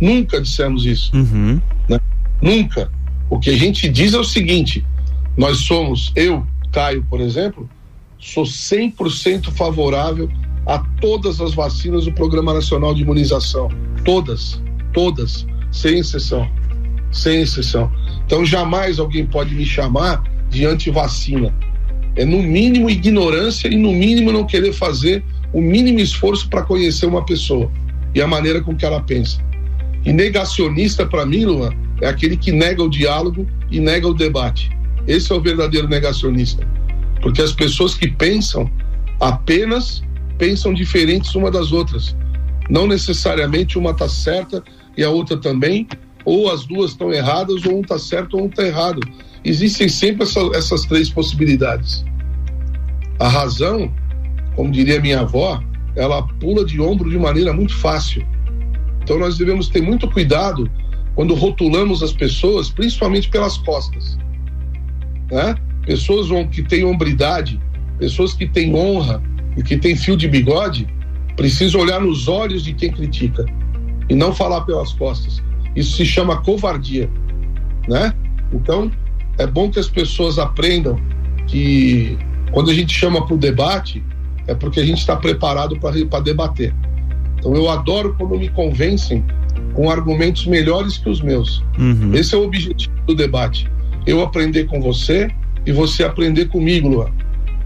Nunca 0.00 0.40
dissemos 0.40 0.84
isso. 0.84 1.14
Uhum. 1.16 1.60
Né? 1.88 2.00
Nunca. 2.40 2.90
O 3.30 3.38
que 3.38 3.50
a 3.50 3.56
gente 3.56 3.88
diz 3.88 4.12
é 4.12 4.18
o 4.18 4.24
seguinte: 4.24 4.84
nós 5.36 5.58
somos, 5.58 6.12
eu, 6.16 6.44
Caio, 6.72 7.06
por 7.08 7.20
exemplo, 7.20 7.70
sou 8.18 8.42
100% 8.42 9.52
favorável 9.52 10.28
a 10.66 10.78
todas 11.00 11.40
as 11.40 11.54
vacinas 11.54 12.04
do 12.04 12.12
Programa 12.12 12.52
Nacional 12.52 12.94
de 12.94 13.02
Imunização. 13.02 13.68
Todas, 14.04 14.60
todas, 14.92 15.46
sem 15.72 15.98
exceção. 15.98 16.48
Sem 17.10 17.42
exceção. 17.42 17.90
Então 18.24 18.44
jamais 18.44 18.98
alguém 18.98 19.26
pode 19.26 19.54
me 19.54 19.64
chamar 19.64 20.22
de 20.48 20.64
antivacina. 20.64 21.52
É 22.14 22.24
no 22.24 22.42
mínimo 22.42 22.90
ignorância 22.90 23.68
e 23.68 23.76
no 23.76 23.90
mínimo 23.90 24.30
não 24.30 24.46
querer 24.46 24.72
fazer 24.72 25.24
o 25.52 25.60
mínimo 25.60 25.98
esforço 25.98 26.48
para 26.48 26.62
conhecer 26.62 27.06
uma 27.06 27.24
pessoa 27.24 27.70
e 28.14 28.20
a 28.20 28.26
maneira 28.26 28.60
com 28.60 28.76
que 28.76 28.84
ela 28.84 29.00
pensa. 29.00 29.40
E 30.04 30.12
negacionista 30.12 31.06
para 31.06 31.24
mim, 31.24 31.44
Luan, 31.44 31.70
é 32.00 32.08
aquele 32.08 32.36
que 32.36 32.52
nega 32.52 32.82
o 32.82 32.90
diálogo 32.90 33.46
e 33.70 33.80
nega 33.80 34.06
o 34.06 34.14
debate. 34.14 34.70
Esse 35.06 35.32
é 35.32 35.34
o 35.34 35.40
verdadeiro 35.40 35.88
negacionista. 35.88 36.66
Porque 37.22 37.40
as 37.40 37.52
pessoas 37.52 37.94
que 37.94 38.08
pensam 38.08 38.70
apenas 39.20 40.02
pensam 40.36 40.74
diferentes 40.74 41.34
uma 41.34 41.50
das 41.50 41.72
outras. 41.72 42.16
Não 42.68 42.86
necessariamente 42.86 43.78
uma 43.78 43.92
está 43.92 44.08
certa 44.08 44.62
e 44.96 45.02
a 45.02 45.10
outra 45.10 45.36
também, 45.36 45.86
ou 46.24 46.50
as 46.50 46.64
duas 46.64 46.92
estão 46.92 47.12
erradas, 47.12 47.64
ou 47.66 47.78
um 47.78 47.80
está 47.80 47.98
certo 47.98 48.36
ou 48.36 48.44
um 48.44 48.48
está 48.48 48.64
errado. 48.64 49.00
Existem 49.44 49.88
sempre 49.88 50.22
essa, 50.22 50.40
essas 50.54 50.82
três 50.82 51.10
possibilidades. 51.10 52.04
A 53.18 53.28
razão, 53.28 53.92
como 54.54 54.70
diria 54.70 55.00
minha 55.00 55.20
avó, 55.20 55.62
ela 55.96 56.22
pula 56.38 56.64
de 56.64 56.80
ombro 56.80 57.10
de 57.10 57.18
maneira 57.18 57.52
muito 57.52 57.74
fácil. 57.74 58.24
Então 59.02 59.18
nós 59.18 59.36
devemos 59.36 59.68
ter 59.68 59.82
muito 59.82 60.08
cuidado 60.08 60.70
quando 61.14 61.34
rotulamos 61.34 62.02
as 62.02 62.12
pessoas, 62.12 62.70
principalmente 62.70 63.28
pelas 63.28 63.58
costas. 63.58 64.16
Né? 65.30 65.54
Pessoas 65.84 66.28
que 66.50 66.62
têm 66.62 66.84
hombridade, 66.84 67.60
pessoas 67.98 68.32
que 68.32 68.46
têm 68.46 68.74
honra 68.74 69.22
e 69.56 69.62
que 69.62 69.76
têm 69.76 69.96
fio 69.96 70.16
de 70.16 70.28
bigode, 70.28 70.86
precisam 71.36 71.80
olhar 71.80 72.00
nos 72.00 72.28
olhos 72.28 72.62
de 72.62 72.72
quem 72.72 72.92
critica 72.92 73.44
e 74.08 74.14
não 74.14 74.34
falar 74.34 74.62
pelas 74.62 74.92
costas. 74.92 75.42
Isso 75.74 75.96
se 75.96 76.04
chama 76.04 76.42
covardia, 76.42 77.10
né? 77.88 78.12
Então, 78.52 78.90
é 79.38 79.46
bom 79.46 79.70
que 79.70 79.78
as 79.78 79.88
pessoas 79.88 80.38
aprendam 80.38 81.00
que 81.46 82.18
quando 82.52 82.70
a 82.70 82.74
gente 82.74 82.92
chama 82.92 83.24
para 83.24 83.34
o 83.34 83.38
debate, 83.38 84.02
é 84.46 84.54
porque 84.54 84.80
a 84.80 84.84
gente 84.84 84.98
está 84.98 85.16
preparado 85.16 85.78
para 85.78 86.20
debater. 86.20 86.74
Então, 87.38 87.54
eu 87.54 87.68
adoro 87.70 88.14
quando 88.18 88.38
me 88.38 88.48
convencem 88.48 89.24
com 89.74 89.90
argumentos 89.90 90.46
melhores 90.46 90.98
que 90.98 91.08
os 91.08 91.20
meus. 91.20 91.64
Uhum. 91.78 92.14
Esse 92.14 92.34
é 92.34 92.38
o 92.38 92.44
objetivo 92.44 92.94
do 93.06 93.14
debate. 93.14 93.70
Eu 94.06 94.20
aprender 94.20 94.64
com 94.64 94.80
você 94.80 95.28
e 95.64 95.72
você 95.72 96.04
aprender 96.04 96.46
comigo, 96.46 96.88
Luan. 96.88 97.10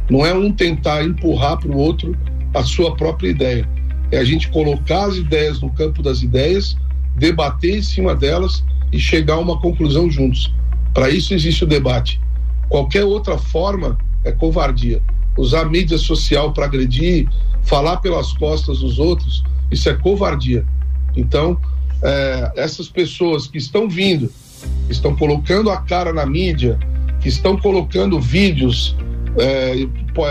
Não 0.09 0.25
é 0.25 0.33
um 0.33 0.53
tentar 0.53 1.05
empurrar 1.05 1.59
para 1.59 1.71
o 1.71 1.77
outro 1.77 2.17
a 2.55 2.63
sua 2.63 2.95
própria 2.95 3.29
ideia. 3.29 3.69
É 4.11 4.19
a 4.19 4.25
gente 4.25 4.49
colocar 4.51 5.07
as 5.07 5.17
ideias 5.17 5.61
no 5.61 5.71
campo 5.71 6.03
das 6.03 6.23
ideias, 6.23 6.77
debater 7.17 7.79
em 7.79 7.83
cima 7.83 8.15
delas 8.15 8.65
e 8.93 8.99
chegar 8.99 9.35
a 9.35 9.41
uma 9.41 9.61
conclusão 9.61 10.11
juntos. 10.11 10.53
Para 10.95 11.11
isso 11.11 11.35
existe 11.35 11.65
o 11.65 11.67
debate. 11.67 12.21
Qualquer 12.69 13.05
outra 13.05 13.37
forma 13.39 13.99
é 14.25 14.33
covardia. 14.33 15.03
Usar 15.37 15.67
mídia 15.67 15.99
social 15.99 16.53
para 16.53 16.65
agredir, 16.65 17.29
falar 17.63 17.99
pelas 17.99 18.33
costas 18.33 18.79
dos 18.79 18.99
outros, 18.99 19.45
isso 19.71 19.89
é 19.89 19.95
covardia. 19.95 20.65
Então, 21.17 21.59
é, 22.03 22.53
essas 22.57 22.89
pessoas 22.89 23.47
que 23.47 23.59
estão 23.59 23.89
vindo, 23.89 24.31
que 24.87 24.93
estão 24.93 25.15
colocando 25.15 25.71
a 25.71 25.79
cara 25.79 26.13
na 26.13 26.25
mídia, 26.25 26.79
que 27.21 27.29
estão 27.29 27.57
colocando 27.57 28.21
vídeos, 28.21 28.97
é, 29.39 29.87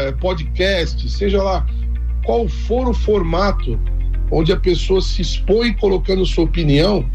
é 0.07 0.11
podcast, 0.13 1.09
seja 1.09 1.43
lá 1.43 1.65
qual 2.25 2.49
for 2.49 2.89
o 2.89 2.93
formato 2.93 3.79
onde 4.31 4.51
a 4.51 4.57
pessoa 4.57 5.01
se 5.01 5.21
expõe 5.21 5.73
colocando 5.73 6.25
sua 6.25 6.43
opinião, 6.43 7.05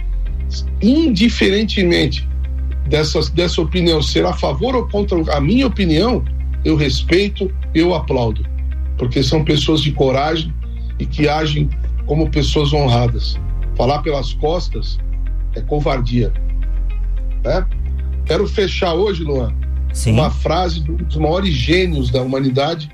indiferentemente 0.80 2.26
dessa, 2.86 3.20
dessa 3.32 3.60
opinião 3.60 4.00
ser 4.02 4.24
a 4.24 4.32
favor 4.32 4.74
ou 4.74 4.86
contra 4.88 5.18
a 5.34 5.40
minha 5.40 5.66
opinião, 5.66 6.24
eu 6.64 6.76
respeito, 6.76 7.52
eu 7.74 7.94
aplaudo, 7.94 8.46
porque 8.96 9.22
são 9.22 9.44
pessoas 9.44 9.80
de 9.82 9.92
coragem 9.92 10.52
e 10.98 11.06
que 11.06 11.28
agem 11.28 11.68
como 12.06 12.30
pessoas 12.30 12.72
honradas. 12.72 13.38
Falar 13.76 14.02
pelas 14.02 14.32
costas 14.34 14.98
é 15.54 15.60
covardia. 15.60 16.32
Né? 17.44 17.66
Quero 18.26 18.46
fechar 18.46 18.94
hoje, 18.94 19.24
Luan, 19.24 19.54
Sim. 19.92 20.12
uma 20.12 20.30
frase 20.30 20.80
de 20.80 20.90
um 20.90 20.96
dos 20.96 21.16
maiores 21.16 21.54
gênios 21.54 22.10
da 22.10 22.22
humanidade, 22.22 22.90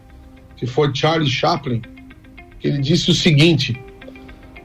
que 0.56 0.66
foi 0.66 0.94
Charlie 0.94 1.28
Chaplin, 1.28 1.82
ele 2.62 2.78
disse 2.78 3.10
o 3.10 3.14
seguinte: 3.14 3.78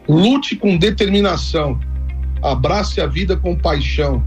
lute 0.08 0.56
com 0.56 0.77
determinação, 0.77 1.80
abrace 2.41 2.99
a 3.01 3.08
vida 3.08 3.36
com 3.38 3.56
paixão, 3.56 4.23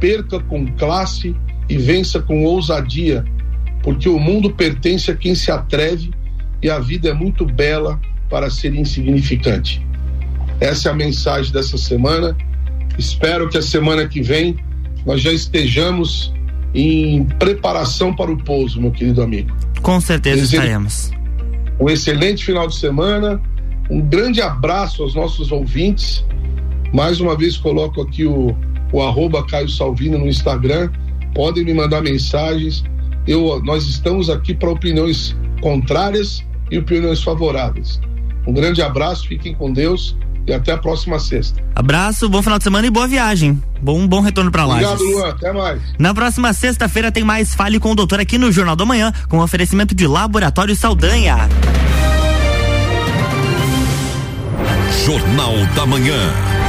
perca 0.00 0.40
com 0.40 0.66
classe 0.76 1.34
e 1.68 1.76
vença 1.78 2.20
com 2.20 2.44
ousadia, 2.44 3.24
porque 3.82 4.08
o 4.08 4.18
mundo 4.18 4.50
pertence 4.50 5.10
a 5.10 5.16
quem 5.16 5.34
se 5.34 5.50
atreve 5.50 6.10
e 6.62 6.70
a 6.70 6.78
vida 6.78 7.08
é 7.08 7.12
muito 7.14 7.44
bela 7.44 8.00
para 8.30 8.50
ser 8.50 8.74
insignificante. 8.74 9.84
Essa 10.60 10.88
é 10.88 10.92
a 10.92 10.94
mensagem 10.94 11.52
dessa 11.52 11.76
semana. 11.76 12.36
Espero 12.98 13.48
que 13.48 13.58
a 13.58 13.62
semana 13.62 14.06
que 14.06 14.22
vem 14.22 14.56
nós 15.04 15.20
já 15.20 15.32
estejamos 15.32 16.32
em 16.74 17.24
preparação 17.38 18.14
para 18.14 18.30
o 18.30 18.36
pouso, 18.42 18.80
meu 18.80 18.90
querido 18.90 19.22
amigo. 19.22 19.54
Com 19.82 20.00
certeza 20.00 20.36
Desejo- 20.40 20.62
estaremos. 20.62 21.10
Um 21.78 21.88
excelente 21.88 22.44
final 22.44 22.66
de 22.66 22.76
semana. 22.76 23.40
Um 23.90 24.00
grande 24.00 24.40
abraço 24.40 25.02
aos 25.02 25.14
nossos 25.14 25.52
ouvintes. 25.52 26.24
Mais 26.92 27.20
uma 27.20 27.36
vez 27.36 27.56
coloco 27.56 28.00
aqui 28.00 28.24
o, 28.24 28.56
o 28.92 29.02
arroba 29.02 29.44
Caio 29.46 29.68
Salvino 29.68 30.18
no 30.18 30.28
Instagram. 30.28 30.90
Podem 31.34 31.64
me 31.64 31.74
mandar 31.74 32.02
mensagens. 32.02 32.84
Eu, 33.26 33.60
nós 33.64 33.86
estamos 33.86 34.30
aqui 34.30 34.54
para 34.54 34.70
opiniões 34.70 35.36
contrárias 35.60 36.44
e 36.70 36.78
opiniões 36.78 37.22
favoráveis. 37.22 38.00
Um 38.46 38.52
grande 38.52 38.82
abraço, 38.82 39.26
fiquem 39.26 39.54
com 39.54 39.72
Deus 39.72 40.16
e 40.46 40.52
até 40.52 40.72
a 40.72 40.78
próxima 40.78 41.18
sexta. 41.18 41.62
Abraço, 41.74 42.28
bom 42.28 42.42
final 42.42 42.58
de 42.58 42.64
semana 42.64 42.86
e 42.86 42.90
boa 42.90 43.06
viagem. 43.06 43.60
Bom, 43.80 44.06
bom 44.06 44.20
retorno 44.20 44.50
pra 44.50 44.64
lá. 44.64 44.74
Obrigado, 44.74 45.02
Luan. 45.02 45.28
Até 45.28 45.52
mais. 45.52 45.80
Na 45.98 46.14
próxima 46.14 46.52
sexta-feira 46.52 47.12
tem 47.12 47.24
mais 47.24 47.54
Fale 47.54 47.78
com 47.78 47.92
o 47.92 47.94
Doutor 47.94 48.20
aqui 48.20 48.38
no 48.38 48.50
Jornal 48.52 48.76
da 48.76 48.84
Manhã, 48.84 49.12
com 49.28 49.38
oferecimento 49.40 49.94
de 49.94 50.06
Laboratório 50.06 50.74
Saldanha. 50.74 51.48
Jornal 55.04 55.54
da 55.74 55.84
Manhã. 55.84 56.63